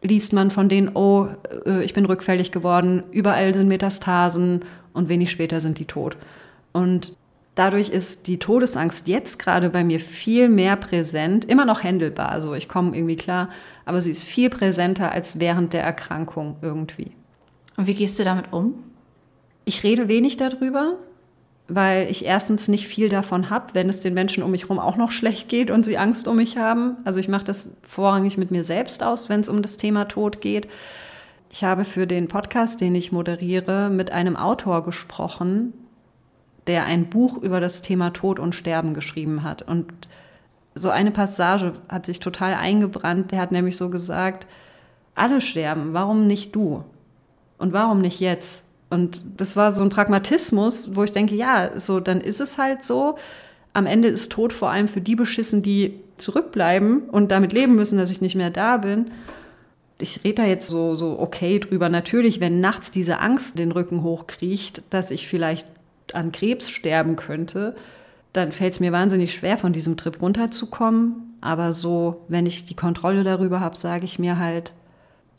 [0.01, 1.27] liest man von denen, oh,
[1.65, 6.17] äh, ich bin rückfällig geworden, überall sind Metastasen und wenig später sind die tot.
[6.71, 7.15] Und
[7.55, 12.53] dadurch ist die Todesangst jetzt gerade bei mir viel mehr präsent, immer noch händelbar, also
[12.53, 13.49] ich komme irgendwie klar,
[13.85, 17.11] aber sie ist viel präsenter als während der Erkrankung irgendwie.
[17.77, 18.75] Und wie gehst du damit um?
[19.65, 20.97] Ich rede wenig darüber
[21.73, 24.97] weil ich erstens nicht viel davon habe, wenn es den Menschen um mich herum auch
[24.97, 26.97] noch schlecht geht und sie Angst um mich haben.
[27.05, 30.41] Also ich mache das vorrangig mit mir selbst aus, wenn es um das Thema Tod
[30.41, 30.67] geht.
[31.49, 35.73] Ich habe für den Podcast, den ich moderiere, mit einem Autor gesprochen,
[36.67, 39.61] der ein Buch über das Thema Tod und Sterben geschrieben hat.
[39.61, 39.93] Und
[40.75, 43.31] so eine Passage hat sich total eingebrannt.
[43.31, 44.45] Der hat nämlich so gesagt,
[45.15, 46.83] alle sterben, warum nicht du?
[47.57, 48.63] Und warum nicht jetzt?
[48.91, 52.83] Und das war so ein Pragmatismus, wo ich denke, ja, so, dann ist es halt
[52.83, 53.17] so.
[53.71, 57.97] Am Ende ist Tod vor allem für die beschissen, die zurückbleiben und damit leben müssen,
[57.97, 59.11] dass ich nicht mehr da bin.
[59.97, 61.87] Ich rede da jetzt so, so okay drüber.
[61.87, 65.67] Natürlich, wenn nachts diese Angst den Rücken hochkriecht, dass ich vielleicht
[66.11, 67.77] an Krebs sterben könnte,
[68.33, 71.37] dann fällt es mir wahnsinnig schwer, von diesem Trip runterzukommen.
[71.39, 74.73] Aber so, wenn ich die Kontrolle darüber habe, sage ich mir halt,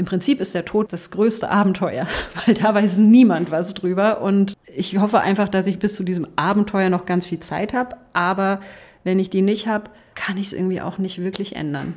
[0.03, 2.09] im Prinzip ist der Tod das größte Abenteuer,
[2.45, 4.21] weil da weiß niemand was drüber.
[4.21, 7.95] Und ich hoffe einfach, dass ich bis zu diesem Abenteuer noch ganz viel Zeit habe.
[8.13, 8.59] Aber
[9.05, 11.95] wenn ich die nicht habe, kann ich es irgendwie auch nicht wirklich ändern.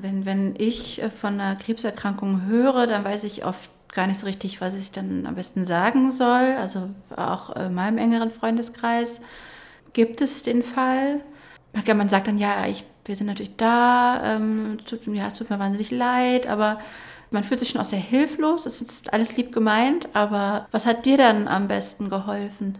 [0.00, 4.26] Wenn, wenn ich äh, von einer Krebserkrankung höre, dann weiß ich oft gar nicht so
[4.26, 6.54] richtig, was ich dann am besten sagen soll.
[6.60, 9.20] Also auch in meinem engeren Freundeskreis
[9.94, 11.22] gibt es den Fall.
[11.92, 15.58] Man sagt dann, ja, ich, wir sind natürlich da, ähm, tut, ja, es tut mir
[15.58, 16.78] wahnsinnig leid, aber
[17.30, 18.66] man fühlt sich schon auch sehr hilflos.
[18.66, 22.78] Es ist alles lieb gemeint, aber was hat dir dann am besten geholfen?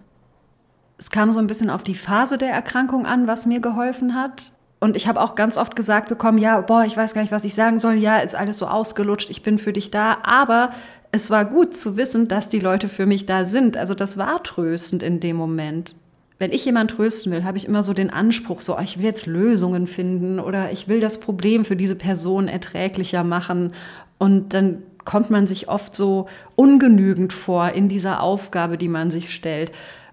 [0.99, 4.53] Es kam so ein bisschen auf die Phase der Erkrankung an, was mir geholfen hat.
[4.81, 7.45] Und ich habe auch ganz oft gesagt bekommen, ja, boah, ich weiß gar nicht, was
[7.45, 7.95] ich sagen soll.
[7.95, 10.19] Ja, ist alles so ausgelutscht, ich bin für dich da.
[10.23, 10.71] Aber
[11.11, 13.77] es war gut zu wissen, dass die Leute für mich da sind.
[13.77, 15.95] Also das war tröstend in dem Moment.
[16.39, 19.05] Wenn ich jemand trösten will, habe ich immer so den Anspruch, so, oh, ich will
[19.05, 23.73] jetzt Lösungen finden oder ich will das Problem für diese Person erträglicher machen
[24.19, 29.33] und dann kommt man sich oft so ungenügend vor in dieser Aufgabe, die man sich
[29.33, 29.73] stellt.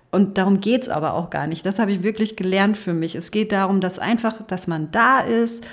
[0.10, 1.66] Und darum geht's aber auch gar nicht.
[1.66, 3.16] Das habe ich wirklich gelernt für mich.
[3.16, 5.66] Es geht darum, dass einfach, dass man da ist.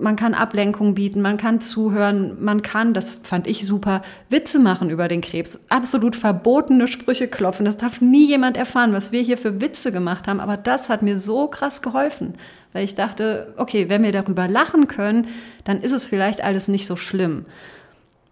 [0.00, 4.90] Man kann Ablenkung bieten, man kann zuhören, man kann, das fand ich super, Witze machen
[4.90, 5.66] über den Krebs.
[5.68, 7.64] Absolut verbotene Sprüche klopfen.
[7.64, 10.40] Das darf nie jemand erfahren, was wir hier für Witze gemacht haben.
[10.40, 12.34] Aber das hat mir so krass geholfen
[12.74, 15.28] weil ich dachte, okay, wenn wir darüber lachen können,
[15.62, 17.46] dann ist es vielleicht alles nicht so schlimm.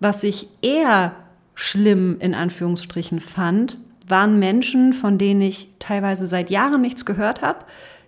[0.00, 1.14] Was ich eher
[1.54, 7.60] schlimm in Anführungsstrichen fand, waren Menschen, von denen ich teilweise seit Jahren nichts gehört habe,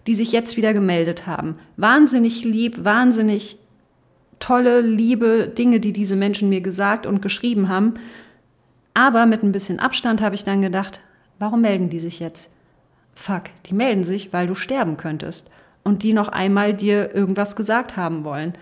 [0.06, 1.56] die sich jetzt wieder gemeldet haben.
[1.76, 3.58] Wahnsinnig lieb, wahnsinnig
[4.38, 7.94] tolle, liebe Dinge, die diese Menschen mir gesagt und geschrieben haben.
[8.92, 11.00] Aber mit ein bisschen Abstand habe ich dann gedacht,
[11.38, 12.54] warum melden die sich jetzt?
[13.14, 15.50] Fuck, die melden sich, weil du sterben könntest
[15.82, 18.54] und die noch einmal dir irgendwas gesagt haben wollen.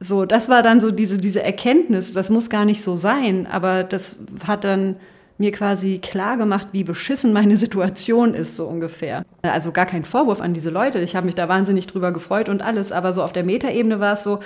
[0.00, 3.84] So, das war dann so diese, diese Erkenntnis, das muss gar nicht so sein, aber
[3.84, 4.96] das hat dann
[5.38, 9.24] mir quasi klar gemacht, wie beschissen meine Situation ist, so ungefähr.
[9.42, 11.00] Also gar kein Vorwurf an diese Leute.
[11.00, 14.14] Ich habe mich da wahnsinnig drüber gefreut und alles, aber so auf der Metaebene war
[14.14, 14.40] es so,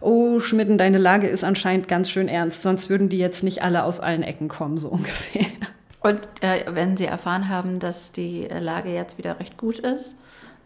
[0.00, 3.84] oh, Schmitten, deine Lage ist anscheinend ganz schön ernst, sonst würden die jetzt nicht alle
[3.84, 5.46] aus allen Ecken kommen, so ungefähr.
[6.00, 10.16] Und äh, wenn Sie erfahren haben, dass die Lage jetzt wieder recht gut ist,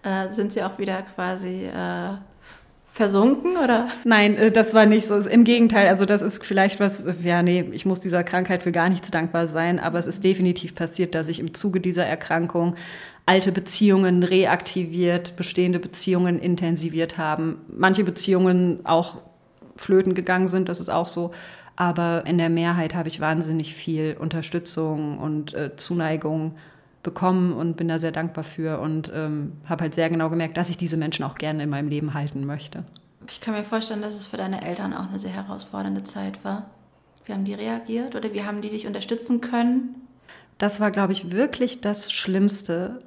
[0.02, 2.14] äh, sind Sie auch wieder quasi äh,
[2.92, 3.88] versunken oder?
[4.04, 5.16] Nein, äh, das war nicht so.
[5.16, 8.88] Im Gegenteil, also das ist vielleicht was, ja, nee, ich muss dieser Krankheit für gar
[8.88, 12.76] nichts dankbar sein, aber es ist definitiv passiert, dass ich im Zuge dieser Erkrankung
[13.26, 17.58] alte Beziehungen reaktiviert, bestehende Beziehungen intensiviert haben.
[17.68, 19.18] Manche Beziehungen auch
[19.76, 21.30] flöten gegangen sind, das ist auch so.
[21.76, 26.56] Aber in der Mehrheit habe ich wahnsinnig viel Unterstützung und äh, Zuneigung
[27.02, 30.68] bekommen und bin da sehr dankbar für und ähm, habe halt sehr genau gemerkt, dass
[30.68, 32.84] ich diese Menschen auch gerne in meinem Leben halten möchte.
[33.28, 36.70] Ich kann mir vorstellen, dass es für deine Eltern auch eine sehr herausfordernde Zeit war.
[37.24, 39.94] Wie haben die reagiert oder wie haben die dich unterstützen können?
[40.58, 43.02] Das war, glaube ich, wirklich das Schlimmste.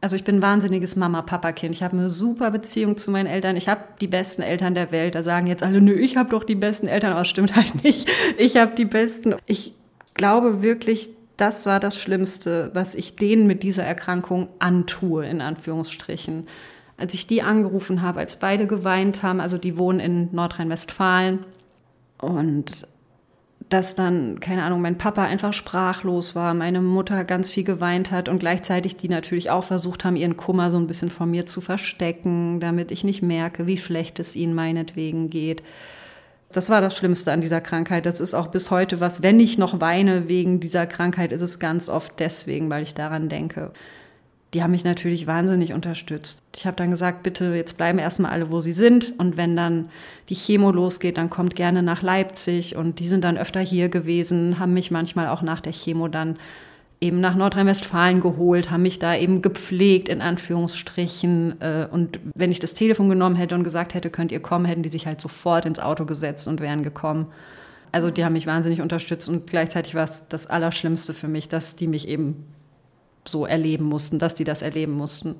[0.00, 1.74] Also ich bin ein wahnsinniges Mama-Papa-Kind.
[1.74, 3.56] Ich habe eine super Beziehung zu meinen Eltern.
[3.56, 5.14] Ich habe die besten Eltern der Welt.
[5.14, 7.12] Da sagen jetzt alle, nö, ich habe doch die besten Eltern.
[7.12, 8.08] Aber stimmt halt nicht.
[8.38, 9.36] Ich habe die besten.
[9.46, 9.74] Ich
[10.14, 16.46] glaube wirklich, das war das Schlimmste, was ich denen mit dieser Erkrankung antue, in Anführungsstrichen.
[16.96, 21.40] Als ich die angerufen habe, als beide geweint haben, also die wohnen in Nordrhein-Westfalen
[22.18, 22.86] und
[23.68, 28.28] dass dann, keine Ahnung, mein Papa einfach sprachlos war, meine Mutter ganz viel geweint hat
[28.28, 31.60] und gleichzeitig die natürlich auch versucht haben, ihren Kummer so ein bisschen von mir zu
[31.60, 35.62] verstecken, damit ich nicht merke, wie schlecht es ihnen meinetwegen geht.
[36.54, 38.06] Das war das Schlimmste an dieser Krankheit.
[38.06, 39.22] Das ist auch bis heute was.
[39.22, 43.28] Wenn ich noch weine wegen dieser Krankheit, ist es ganz oft deswegen, weil ich daran
[43.28, 43.72] denke.
[44.54, 46.44] Die haben mich natürlich wahnsinnig unterstützt.
[46.54, 49.18] Ich habe dann gesagt, bitte, jetzt bleiben erstmal alle, wo sie sind.
[49.18, 49.90] Und wenn dann
[50.28, 52.76] die Chemo losgeht, dann kommt gerne nach Leipzig.
[52.76, 56.36] Und die sind dann öfter hier gewesen, haben mich manchmal auch nach der Chemo dann
[57.04, 61.60] eben nach Nordrhein-Westfalen geholt, haben mich da eben gepflegt, in Anführungsstrichen.
[61.60, 64.82] Äh, und wenn ich das Telefon genommen hätte und gesagt hätte, könnt ihr kommen, hätten
[64.82, 67.26] die sich halt sofort ins Auto gesetzt und wären gekommen.
[67.92, 71.76] Also die haben mich wahnsinnig unterstützt und gleichzeitig war es das Allerschlimmste für mich, dass
[71.76, 72.46] die mich eben
[73.24, 75.36] so erleben mussten, dass die das erleben mussten.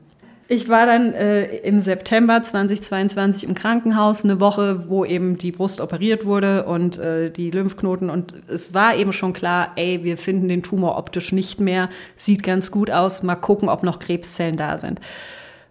[0.46, 5.80] Ich war dann äh, im September 2022 im Krankenhaus, eine Woche, wo eben die Brust
[5.80, 8.10] operiert wurde und äh, die Lymphknoten.
[8.10, 12.42] Und es war eben schon klar, ey, wir finden den Tumor optisch nicht mehr, sieht
[12.42, 15.00] ganz gut aus, mal gucken, ob noch Krebszellen da sind.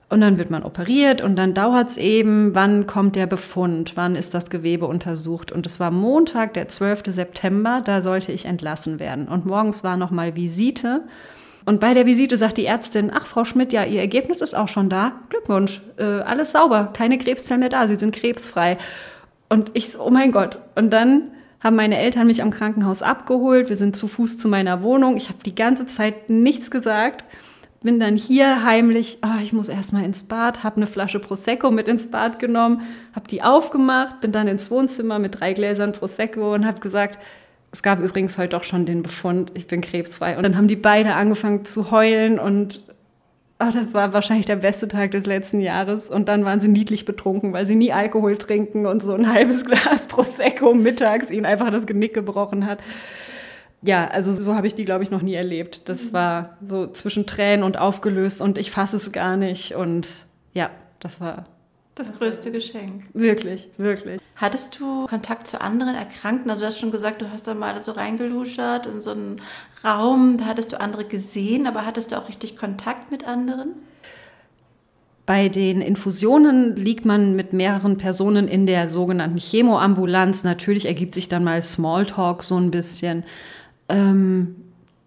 [0.10, 4.16] Und dann wird man operiert und dann dauert es eben, wann kommt der Befund, wann
[4.16, 5.52] ist das Gewebe untersucht.
[5.52, 7.04] Und es war Montag, der 12.
[7.08, 9.28] September, da sollte ich entlassen werden.
[9.28, 11.02] Und morgens war nochmal Visite.
[11.66, 14.68] Und bei der Visite sagt die Ärztin, ach Frau Schmidt, ja, Ihr Ergebnis ist auch
[14.68, 15.14] schon da.
[15.30, 18.78] Glückwunsch, äh, alles sauber, keine Krebszellen mehr da, Sie sind krebsfrei.
[19.50, 20.58] Und ich so, oh mein Gott.
[20.76, 21.32] Und dann
[21.64, 23.70] haben meine Eltern mich am Krankenhaus abgeholt.
[23.70, 25.16] Wir sind zu Fuß zu meiner Wohnung.
[25.16, 27.24] Ich habe die ganze Zeit nichts gesagt.
[27.82, 31.88] Bin dann hier heimlich, oh, ich muss erstmal ins Bad, habe eine Flasche Prosecco mit
[31.88, 32.82] ins Bad genommen,
[33.14, 37.20] habe die aufgemacht, bin dann ins Wohnzimmer mit drei Gläsern Prosecco und habe gesagt,
[37.74, 40.38] es gab übrigens heute auch schon den Befund, ich bin krebsfrei.
[40.38, 42.84] Und dann haben die beide angefangen zu heulen und
[43.60, 46.08] oh, das war wahrscheinlich der beste Tag des letzten Jahres.
[46.08, 49.66] Und dann waren sie niedlich betrunken, weil sie nie Alkohol trinken und so ein halbes
[49.66, 52.78] Glas Prosecco mittags ihnen einfach das Genick gebrochen hat.
[53.82, 55.90] Ja, also so habe ich die, glaube ich, noch nie erlebt.
[55.90, 59.74] Das war so zwischen Tränen und aufgelöst und ich fasse es gar nicht.
[59.74, 60.08] Und
[60.54, 61.48] ja, das war
[61.96, 63.04] das größte Geschenk.
[63.14, 64.20] Wirklich, wirklich.
[64.36, 66.50] Hattest du Kontakt zu anderen Erkrankten?
[66.50, 69.42] Also du hast schon gesagt, du hast da mal so reingeluschert in so einen
[69.84, 73.74] Raum, da hattest du andere gesehen, aber hattest du auch richtig Kontakt mit anderen?
[75.26, 80.44] Bei den Infusionen liegt man mit mehreren Personen in der sogenannten Chemoambulanz.
[80.44, 83.24] Natürlich ergibt sich dann mal Smalltalk so ein bisschen.
[83.88, 84.63] Ähm,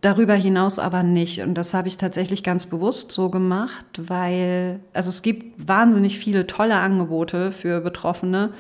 [0.07, 1.41] Darüber hinaus aber nicht.
[1.41, 6.47] Und das habe ich tatsächlich ganz bewusst so gemacht, weil, also es gibt wahnsinnig viele
[6.47, 8.53] tolle Angebote für Betroffene.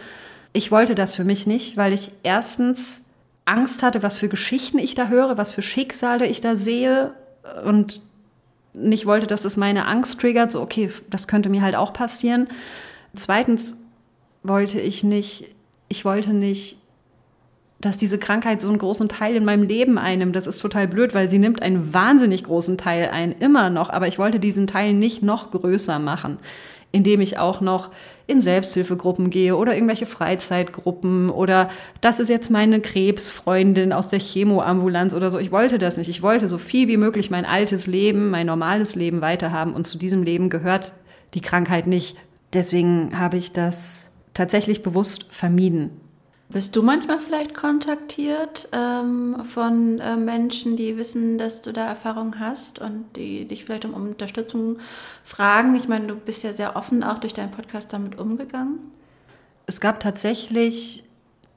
[0.52, 3.04] Ich wollte das für mich nicht, weil ich erstens
[3.44, 7.12] Angst hatte, was für Geschichten ich da höre, was für Schicksale ich da sehe
[7.64, 8.00] und
[8.74, 12.48] nicht wollte, dass es meine Angst triggert, so okay, das könnte mir halt auch passieren.
[13.14, 13.80] Zweitens
[14.42, 15.54] wollte ich nicht,
[15.86, 16.78] ich wollte nicht
[17.80, 20.34] dass diese Krankheit so einen großen Teil in meinem Leben einnimmt.
[20.34, 23.90] Das ist total blöd, weil sie nimmt einen wahnsinnig großen Teil ein, immer noch.
[23.90, 26.38] Aber ich wollte diesen Teil nicht noch größer machen,
[26.90, 27.90] indem ich auch noch
[28.26, 31.68] in Selbsthilfegruppen gehe oder irgendwelche Freizeitgruppen oder
[32.00, 35.38] das ist jetzt meine Krebsfreundin aus der Chemoambulanz oder so.
[35.38, 36.08] Ich wollte das nicht.
[36.08, 39.98] Ich wollte so viel wie möglich mein altes Leben, mein normales Leben weiterhaben und zu
[39.98, 40.92] diesem Leben gehört
[41.34, 42.16] die Krankheit nicht.
[42.52, 45.90] Deswegen habe ich das tatsächlich bewusst vermieden.
[46.48, 52.38] Bist du manchmal vielleicht kontaktiert ähm, von äh, Menschen, die wissen, dass du da Erfahrung
[52.38, 54.78] hast und die dich vielleicht um, Unterstützung
[55.24, 55.74] fragen?
[55.74, 58.78] Ich meine, du bist ja sehr offen auch durch deinen Podcast damit umgegangen.
[59.66, 61.02] Es gab tatsächlich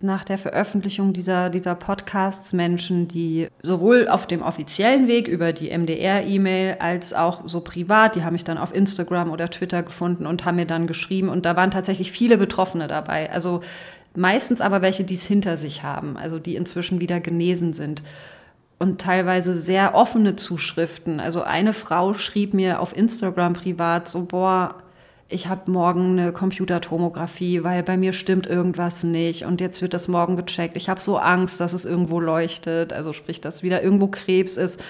[0.01, 5.77] nach der Veröffentlichung dieser, dieser Podcasts Menschen, die sowohl auf dem offiziellen Weg über die
[5.77, 10.45] MDR-E-Mail als auch so privat, die haben mich dann auf Instagram oder Twitter gefunden und
[10.45, 13.29] haben mir dann geschrieben und da waren tatsächlich viele Betroffene dabei.
[13.31, 13.61] Also
[14.19, 18.03] meistens aber welche, die es hinter sich haben, also die inzwischen wieder genesen sind.
[18.77, 21.19] Und teilweise sehr offene Zuschriften.
[21.19, 24.75] Also eine Frau schrieb mir auf Instagram privat so, boah,
[25.29, 30.07] ich habe morgen eine Computertomographie, weil bei mir stimmt irgendwas nicht und jetzt wird das
[30.07, 30.75] morgen gecheckt.
[30.75, 34.81] Ich habe so Angst, dass es irgendwo leuchtet, also sprich, dass wieder irgendwo Krebs ist.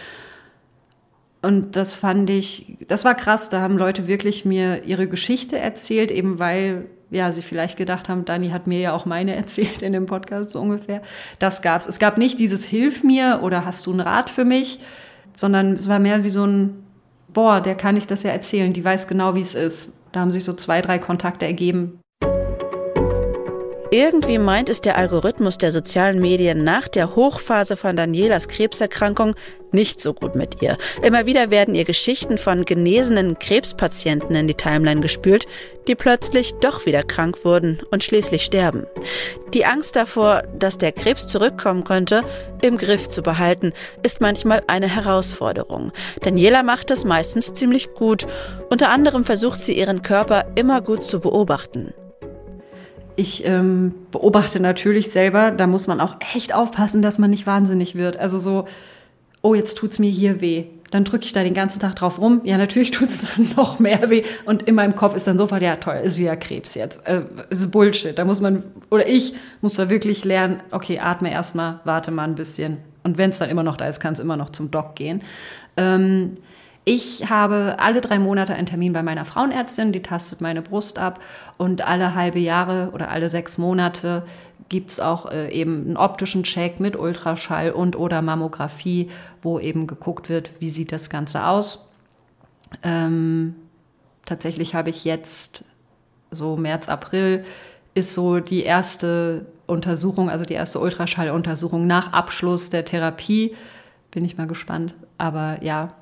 [1.42, 3.50] Und das fand ich, das war krass.
[3.50, 8.26] Da haben Leute wirklich mir ihre Geschichte erzählt, eben weil ja, sie vielleicht gedacht haben,
[8.26, 11.02] Dani hat mir ja auch meine erzählt in dem Podcast so ungefähr.
[11.40, 11.88] Das gab's.
[11.88, 14.80] Es gab nicht dieses Hilf mir oder hast du einen Rat für mich,
[15.36, 16.84] sondern es war mehr wie so ein,
[17.34, 20.00] boah, der kann ich das ja erzählen, die weiß genau, wie es ist.
[20.12, 21.99] Da haben sich so zwei, drei Kontakte ergeben.
[23.92, 29.34] Irgendwie meint es der Algorithmus der sozialen Medien nach der Hochphase von Danielas Krebserkrankung
[29.72, 30.78] nicht so gut mit ihr.
[31.02, 35.48] Immer wieder werden ihr Geschichten von genesenen Krebspatienten in die Timeline gespült,
[35.88, 38.86] die plötzlich doch wieder krank wurden und schließlich sterben.
[39.56, 42.24] Die Angst davor, dass der Krebs zurückkommen könnte,
[42.62, 43.74] im Griff zu behalten,
[44.04, 45.92] ist manchmal eine Herausforderung.
[46.22, 48.28] Daniela macht das meistens ziemlich gut.
[48.70, 51.94] Unter anderem versucht sie ihren Körper immer gut zu beobachten.
[53.20, 57.96] Ich ähm, beobachte natürlich selber, da muss man auch echt aufpassen, dass man nicht wahnsinnig
[57.96, 58.16] wird.
[58.16, 58.66] Also so,
[59.42, 60.68] oh, jetzt tut's mir hier weh.
[60.92, 62.40] Dann drücke ich da den ganzen Tag drauf rum.
[62.46, 64.24] Ja, natürlich tut's dann noch mehr weh.
[64.46, 67.06] Und in meinem Kopf ist dann sofort, ja toll, ist wieder Krebs jetzt.
[67.06, 68.18] Äh, ist Bullshit.
[68.18, 72.36] Da muss man, oder ich muss da wirklich lernen, okay, atme erstmal, warte mal ein
[72.36, 72.78] bisschen.
[73.04, 75.24] Und wenn es dann immer noch da ist, kann es immer noch zum Doc gehen.
[75.76, 76.38] Ähm,
[76.90, 81.20] ich habe alle drei Monate einen Termin bei meiner Frauenärztin, die tastet meine Brust ab
[81.56, 84.24] und alle halbe Jahre oder alle sechs Monate
[84.70, 89.12] gibt es auch äh, eben einen optischen Check mit Ultraschall und oder Mammographie,
[89.44, 91.92] wo eben geguckt wird, wie sieht das Ganze aus.
[92.82, 93.54] Ähm,
[94.26, 95.66] tatsächlich habe ich jetzt
[96.32, 97.46] so März, April
[97.94, 103.56] ist so die erste Untersuchung, also die erste Ultraschalluntersuchung nach Abschluss der Therapie.
[104.10, 104.96] Bin ich mal gespannt.
[105.20, 105.94] Aber ja,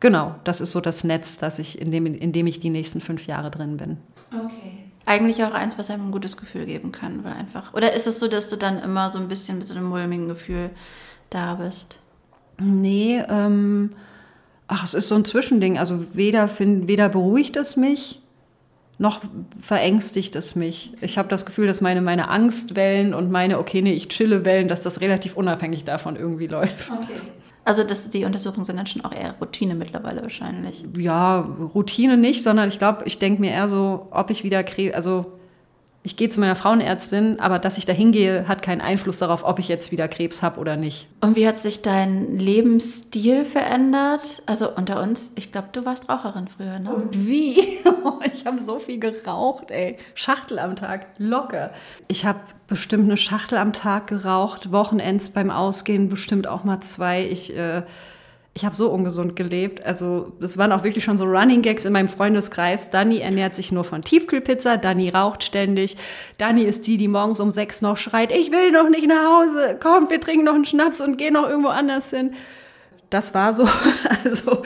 [0.00, 3.00] Genau, das ist so das Netz, das ich, in, dem, in dem ich die nächsten
[3.00, 3.96] fünf Jahre drin bin.
[4.30, 4.84] Okay.
[5.06, 7.72] Eigentlich auch eins, was einem ein gutes Gefühl geben kann, weil einfach.
[7.74, 10.28] Oder ist es so, dass du dann immer so ein bisschen mit so einem mulmigen
[10.28, 10.70] Gefühl
[11.30, 11.98] da bist?
[12.58, 13.92] Nee, ähm,
[14.66, 15.78] ach, es ist so ein Zwischending.
[15.78, 18.20] Also weder, find, weder beruhigt es mich,
[18.98, 19.22] noch
[19.60, 20.92] verängstigt es mich.
[21.00, 24.68] Ich habe das Gefühl, dass meine, meine Angstwellen und meine, okay, nee, ich chille Wellen,
[24.68, 26.90] dass das relativ unabhängig davon irgendwie läuft.
[26.90, 27.20] Okay.
[27.66, 30.84] Also das, die Untersuchungen sind dann schon auch eher Routine mittlerweile wahrscheinlich.
[30.96, 34.94] Ja, Routine nicht, sondern ich glaube, ich denke mir eher so, ob ich wieder Krebs,
[34.94, 35.32] also
[36.06, 39.58] ich gehe zu meiner Frauenärztin, aber dass ich da hingehe, hat keinen Einfluss darauf, ob
[39.58, 41.08] ich jetzt wieder Krebs habe oder nicht.
[41.20, 44.40] Und wie hat sich dein Lebensstil verändert?
[44.46, 46.94] Also unter uns, ich glaube, du warst Raucherin früher, ne?
[46.94, 47.58] Und wie?
[48.32, 49.98] ich habe so viel geraucht, ey.
[50.14, 51.72] Schachtel am Tag, locker.
[52.06, 52.38] Ich habe
[52.68, 57.26] bestimmt eine Schachtel am Tag geraucht, Wochenends beim Ausgehen bestimmt auch mal zwei.
[57.26, 57.82] Ich äh,
[58.56, 59.84] ich habe so ungesund gelebt.
[59.84, 62.88] Also es waren auch wirklich schon so Running Gags in meinem Freundeskreis.
[62.88, 65.98] Dani ernährt sich nur von Tiefkühlpizza, Dani raucht ständig.
[66.38, 69.78] Dani ist die, die morgens um sechs noch schreit, ich will noch nicht nach Hause,
[69.78, 72.32] komm, wir trinken noch einen Schnaps und gehen noch irgendwo anders hin.
[73.10, 73.68] Das war so,
[74.24, 74.62] also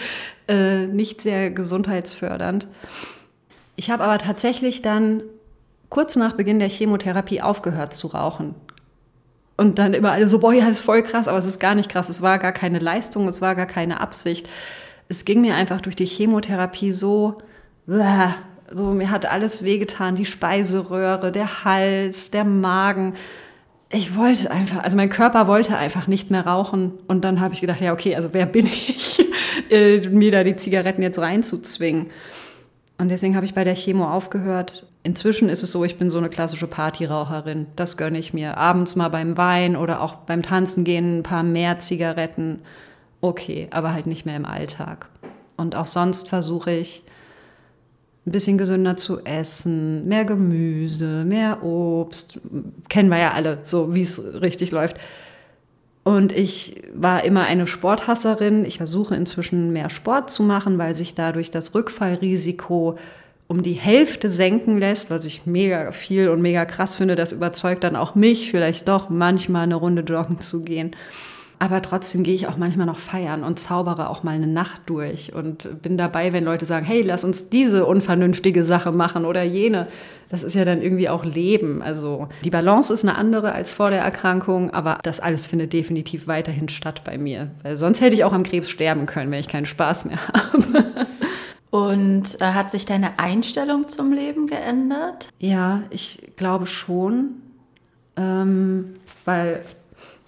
[0.47, 2.68] äh, nicht sehr gesundheitsfördernd.
[3.74, 5.24] Ich habe aber tatsächlich dann
[5.88, 8.55] kurz nach Beginn der Chemotherapie aufgehört zu rauchen.
[9.61, 11.90] Und dann immer alle so, boah, ja, ist voll krass, aber es ist gar nicht
[11.90, 12.08] krass.
[12.08, 14.48] Es war gar keine Leistung, es war gar keine Absicht.
[15.11, 17.42] Es ging mir einfach durch die Chemotherapie so,
[17.86, 23.16] so mir hat alles wehgetan, die Speiseröhre, der Hals, der Magen.
[23.90, 26.92] Ich wollte einfach, also mein Körper wollte einfach nicht mehr rauchen.
[27.06, 29.22] Und dann habe ich gedacht, ja, okay, also wer bin ich,
[29.70, 32.06] äh, mir da die Zigaretten jetzt reinzuzwingen?
[32.96, 34.86] Und deswegen habe ich bei der Chemo aufgehört.
[35.03, 37.66] Inzwischen ist es so, ich bin so eine klassische Partyraucherin.
[37.74, 38.59] Das gönne ich mir.
[38.59, 42.61] Abends mal beim Wein oder auch beim Tanzen gehen ein paar mehr Zigaretten.
[43.22, 45.09] Okay, aber halt nicht mehr im Alltag.
[45.57, 47.03] Und auch sonst versuche ich
[48.26, 52.40] ein bisschen gesünder zu essen, mehr Gemüse, mehr Obst.
[52.90, 54.98] Kennen wir ja alle, so wie es richtig läuft.
[56.05, 58.64] Und ich war immer eine Sporthasserin.
[58.64, 62.98] Ich versuche inzwischen mehr Sport zu machen, weil sich dadurch das Rückfallrisiko
[63.51, 67.16] um die Hälfte senken lässt, was ich mega viel und mega krass finde.
[67.16, 70.94] Das überzeugt dann auch mich, vielleicht doch manchmal eine Runde joggen zu gehen.
[71.59, 75.34] Aber trotzdem gehe ich auch manchmal noch feiern und zaubere auch mal eine Nacht durch
[75.34, 79.88] und bin dabei, wenn Leute sagen, hey, lass uns diese unvernünftige Sache machen oder jene.
[80.28, 81.82] Das ist ja dann irgendwie auch Leben.
[81.82, 86.28] Also die Balance ist eine andere als vor der Erkrankung, aber das alles findet definitiv
[86.28, 87.51] weiterhin statt bei mir.
[87.64, 90.84] Weil sonst hätte ich auch am Krebs sterben können, wenn ich keinen Spaß mehr habe.
[91.71, 95.29] Und äh, hat sich deine Einstellung zum Leben geändert?
[95.39, 97.37] Ja, ich glaube schon.
[98.16, 99.64] Ähm, weil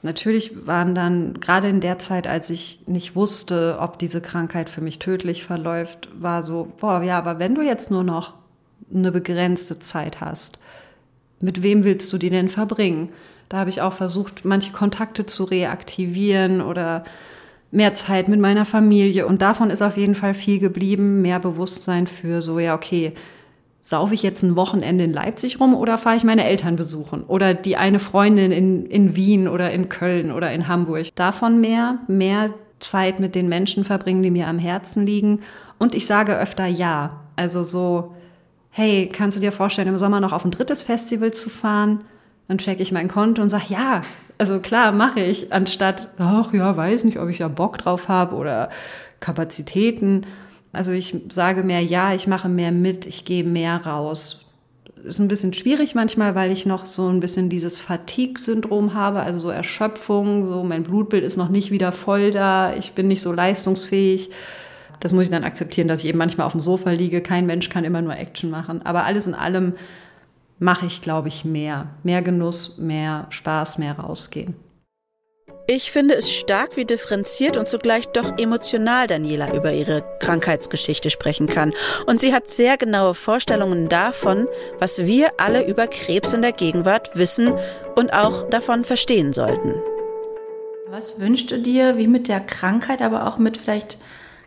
[0.02, 4.80] natürlich waren dann, gerade in der Zeit, als ich nicht wusste, ob diese Krankheit für
[4.80, 8.34] mich tödlich verläuft, war so, boah, ja, aber wenn du jetzt nur noch
[8.94, 10.58] eine begrenzte Zeit hast,
[11.40, 13.08] mit wem willst du die denn verbringen?
[13.48, 17.04] Da habe ich auch versucht, manche Kontakte zu reaktivieren oder
[17.72, 19.26] mehr Zeit mit meiner Familie.
[19.26, 21.22] Und davon ist auf jeden Fall viel geblieben.
[21.22, 23.14] Mehr Bewusstsein für so, ja, okay,
[23.80, 27.24] saufe ich jetzt ein Wochenende in Leipzig rum oder fahre ich meine Eltern besuchen?
[27.24, 31.08] Oder die eine Freundin in, in Wien oder in Köln oder in Hamburg.
[31.16, 35.40] Davon mehr, mehr Zeit mit den Menschen verbringen, die mir am Herzen liegen.
[35.78, 37.20] Und ich sage öfter ja.
[37.36, 38.14] Also so,
[38.70, 42.04] hey, kannst du dir vorstellen, im Sommer noch auf ein drittes Festival zu fahren?
[42.48, 44.02] Dann checke ich mein Konto und sage, ja,
[44.42, 48.34] also klar, mache ich, anstatt, ach ja, weiß nicht, ob ich da Bock drauf habe
[48.34, 48.70] oder
[49.20, 50.26] Kapazitäten.
[50.72, 54.44] Also ich sage mehr ja, ich mache mehr mit, ich gehe mehr raus.
[55.04, 59.38] Ist ein bisschen schwierig manchmal, weil ich noch so ein bisschen dieses Fatigue-Syndrom habe, also
[59.38, 63.30] so Erschöpfung, so mein Blutbild ist noch nicht wieder voll da, ich bin nicht so
[63.30, 64.30] leistungsfähig.
[64.98, 67.20] Das muss ich dann akzeptieren, dass ich eben manchmal auf dem Sofa liege.
[67.20, 68.84] Kein Mensch kann immer nur Action machen.
[68.84, 69.74] Aber alles in allem
[70.62, 71.88] mache ich, glaube ich, mehr.
[72.04, 74.54] Mehr Genuss, mehr Spaß, mehr rausgehen.
[75.66, 81.46] Ich finde es stark, wie differenziert und zugleich doch emotional Daniela über ihre Krankheitsgeschichte sprechen
[81.46, 81.72] kann.
[82.06, 84.46] Und sie hat sehr genaue Vorstellungen davon,
[84.78, 87.54] was wir alle über Krebs in der Gegenwart wissen
[87.94, 89.74] und auch davon verstehen sollten.
[90.90, 93.98] Was wünschst du dir, wie mit der Krankheit, aber auch mit vielleicht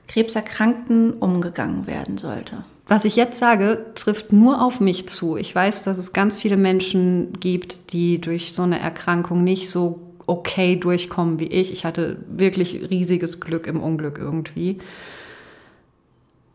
[0.07, 2.63] Krebserkrankten umgegangen werden sollte?
[2.87, 5.37] Was ich jetzt sage, trifft nur auf mich zu.
[5.37, 9.99] Ich weiß, dass es ganz viele Menschen gibt, die durch so eine Erkrankung nicht so
[10.27, 11.71] okay durchkommen wie ich.
[11.71, 14.79] Ich hatte wirklich riesiges Glück im Unglück irgendwie.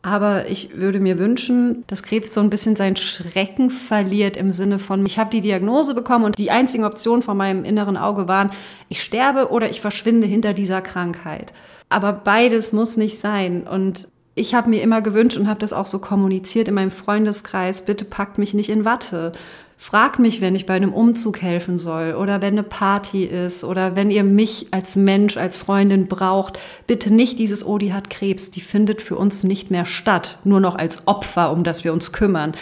[0.03, 4.79] Aber ich würde mir wünschen, dass Krebs so ein bisschen seinen Schrecken verliert im Sinne
[4.79, 8.51] von, ich habe die Diagnose bekommen und die einzigen Optionen vor meinem inneren Auge waren,
[8.89, 11.53] ich sterbe oder ich verschwinde hinter dieser Krankheit.
[11.91, 13.67] Aber beides muss nicht sein.
[13.67, 14.09] Und
[14.41, 18.07] ich habe mir immer gewünscht und habe das auch so kommuniziert in meinem Freundeskreis, bitte
[18.07, 19.33] packt mich nicht in Watte.
[19.77, 23.97] Fragt mich, wenn ich bei einem Umzug helfen soll oder wenn eine Party ist oder
[23.97, 26.59] wenn ihr mich als Mensch, als Freundin braucht.
[26.87, 30.61] Bitte nicht dieses, oh, die hat Krebs, die findet für uns nicht mehr statt, nur
[30.61, 32.53] noch als Opfer, um das wir uns kümmern.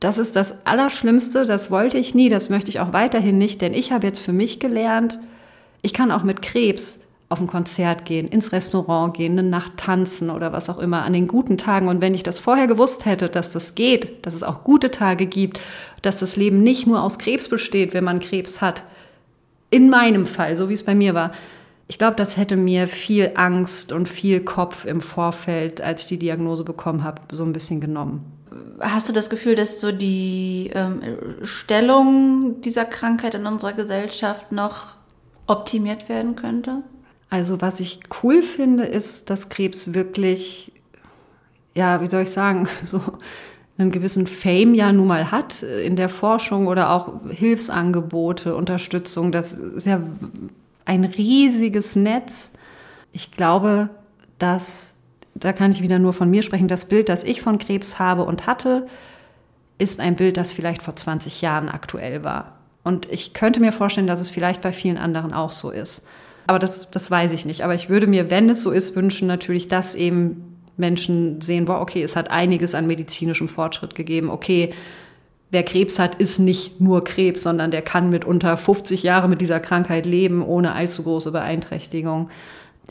[0.00, 3.72] Das ist das Allerschlimmste, das wollte ich nie, das möchte ich auch weiterhin nicht, denn
[3.72, 5.18] ich habe jetzt für mich gelernt,
[5.80, 6.98] ich kann auch mit Krebs
[7.34, 11.12] auf ein Konzert gehen, ins Restaurant gehen, eine Nacht tanzen oder was auch immer an
[11.12, 11.88] den guten Tagen.
[11.88, 15.26] Und wenn ich das vorher gewusst hätte, dass das geht, dass es auch gute Tage
[15.26, 15.58] gibt,
[16.00, 18.84] dass das Leben nicht nur aus Krebs besteht, wenn man Krebs hat,
[19.70, 21.32] in meinem Fall, so wie es bei mir war,
[21.88, 26.18] ich glaube, das hätte mir viel Angst und viel Kopf im Vorfeld, als ich die
[26.18, 28.24] Diagnose bekommen habe, so ein bisschen genommen.
[28.78, 31.02] Hast du das Gefühl, dass so die ähm,
[31.42, 34.94] Stellung dieser Krankheit in unserer Gesellschaft noch
[35.46, 36.82] optimiert werden könnte?
[37.30, 40.72] Also was ich cool finde, ist, dass Krebs wirklich,
[41.74, 43.00] ja, wie soll ich sagen, so
[43.76, 49.32] einen gewissen Fame ja nun mal hat in der Forschung oder auch Hilfsangebote, Unterstützung.
[49.32, 50.00] Das ist ja
[50.84, 52.52] ein riesiges Netz.
[53.12, 53.90] Ich glaube,
[54.38, 54.94] dass,
[55.34, 58.24] da kann ich wieder nur von mir sprechen, das Bild, das ich von Krebs habe
[58.24, 58.86] und hatte,
[59.78, 62.58] ist ein Bild, das vielleicht vor 20 Jahren aktuell war.
[62.84, 66.08] Und ich könnte mir vorstellen, dass es vielleicht bei vielen anderen auch so ist.
[66.46, 67.62] Aber das, das weiß ich nicht.
[67.62, 71.80] Aber ich würde mir, wenn es so ist, wünschen natürlich, dass eben Menschen sehen, boah,
[71.80, 74.30] okay, es hat einiges an medizinischem Fortschritt gegeben.
[74.30, 74.74] Okay,
[75.50, 79.40] wer Krebs hat, ist nicht nur Krebs, sondern der kann mit unter 50 Jahren mit
[79.40, 82.28] dieser Krankheit leben, ohne allzu große Beeinträchtigung.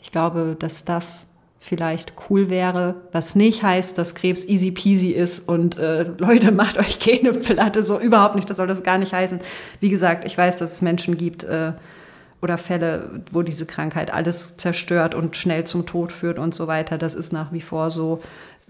[0.02, 1.30] Ich glaube, dass das
[1.60, 6.76] vielleicht cool wäre, was nicht heißt, dass Krebs easy peasy ist und äh, Leute, macht
[6.76, 9.40] euch keine Platte, so überhaupt nicht, das soll das gar nicht heißen.
[9.80, 11.72] Wie gesagt, ich weiß, dass es Menschen gibt äh,
[12.44, 16.98] oder Fälle, wo diese Krankheit alles zerstört und schnell zum Tod führt und so weiter.
[16.98, 18.20] Das ist nach wie vor so.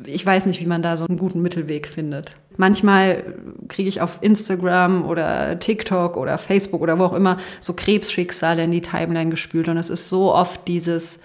[0.04, 2.32] Ich weiß nicht, wie man da so einen guten Mittelweg findet.
[2.56, 3.34] Manchmal
[3.68, 8.70] kriege ich auf Instagram oder TikTok oder Facebook oder wo auch immer so Krebsschicksale in
[8.70, 11.20] die Timeline gespült und es ist so oft dieses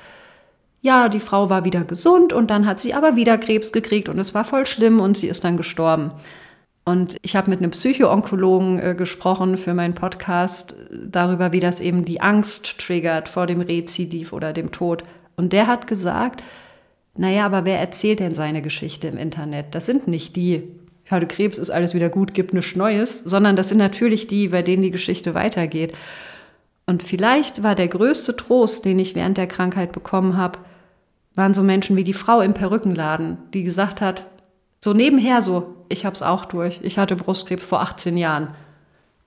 [0.82, 4.18] ja, die Frau war wieder gesund und dann hat sie aber wieder Krebs gekriegt und
[4.18, 6.12] es war voll schlimm und sie ist dann gestorben.
[6.86, 12.06] Und ich habe mit einem Psychoonkologen äh, gesprochen für meinen Podcast darüber, wie das eben
[12.06, 15.04] die Angst triggert vor dem Rezidiv oder dem Tod.
[15.36, 16.44] Und der hat gesagt,
[17.16, 19.76] naja, aber wer erzählt denn seine Geschichte im Internet?
[19.76, 20.64] Das sind nicht die,
[21.06, 24.48] ich hatte Krebs, ist alles wieder gut, gibt nichts Neues, sondern das sind natürlich die,
[24.50, 25.94] bei denen die Geschichte weitergeht.
[26.86, 30.60] Und vielleicht war der größte Trost, den ich während der Krankheit bekommen habe,
[31.36, 34.26] waren so Menschen wie die Frau im Perückenladen, die gesagt hat,
[34.80, 36.80] so nebenher so, ich hab's auch durch.
[36.84, 38.50] Ich hatte Brustkrebs vor 18 Jahren.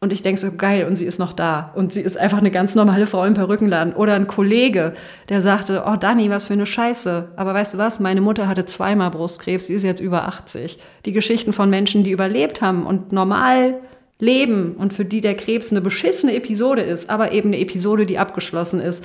[0.00, 1.70] Und ich denke so, geil, und sie ist noch da.
[1.76, 3.94] Und sie ist einfach eine ganz normale Frau im Perückenladen.
[3.94, 4.94] Oder ein Kollege,
[5.28, 7.28] der sagte, oh Dani, was für eine Scheiße.
[7.36, 10.80] Aber weißt du was, meine Mutter hatte zweimal Brustkrebs, sie ist jetzt über 80.
[11.04, 13.78] Die Geschichten von Menschen, die überlebt haben und normal
[14.18, 18.18] leben und für die der Krebs eine beschissene Episode ist, aber eben eine Episode, die
[18.18, 19.04] abgeschlossen ist.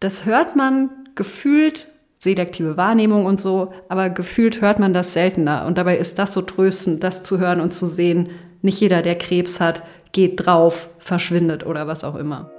[0.00, 1.88] Das hört man gefühlt
[2.18, 5.66] selektive Wahrnehmung und so, aber gefühlt hört man das seltener.
[5.66, 9.16] Und dabei ist das so tröstend, das zu hören und zu sehen, nicht jeder, der
[9.16, 12.50] Krebs hat, geht drauf, verschwindet oder was auch immer.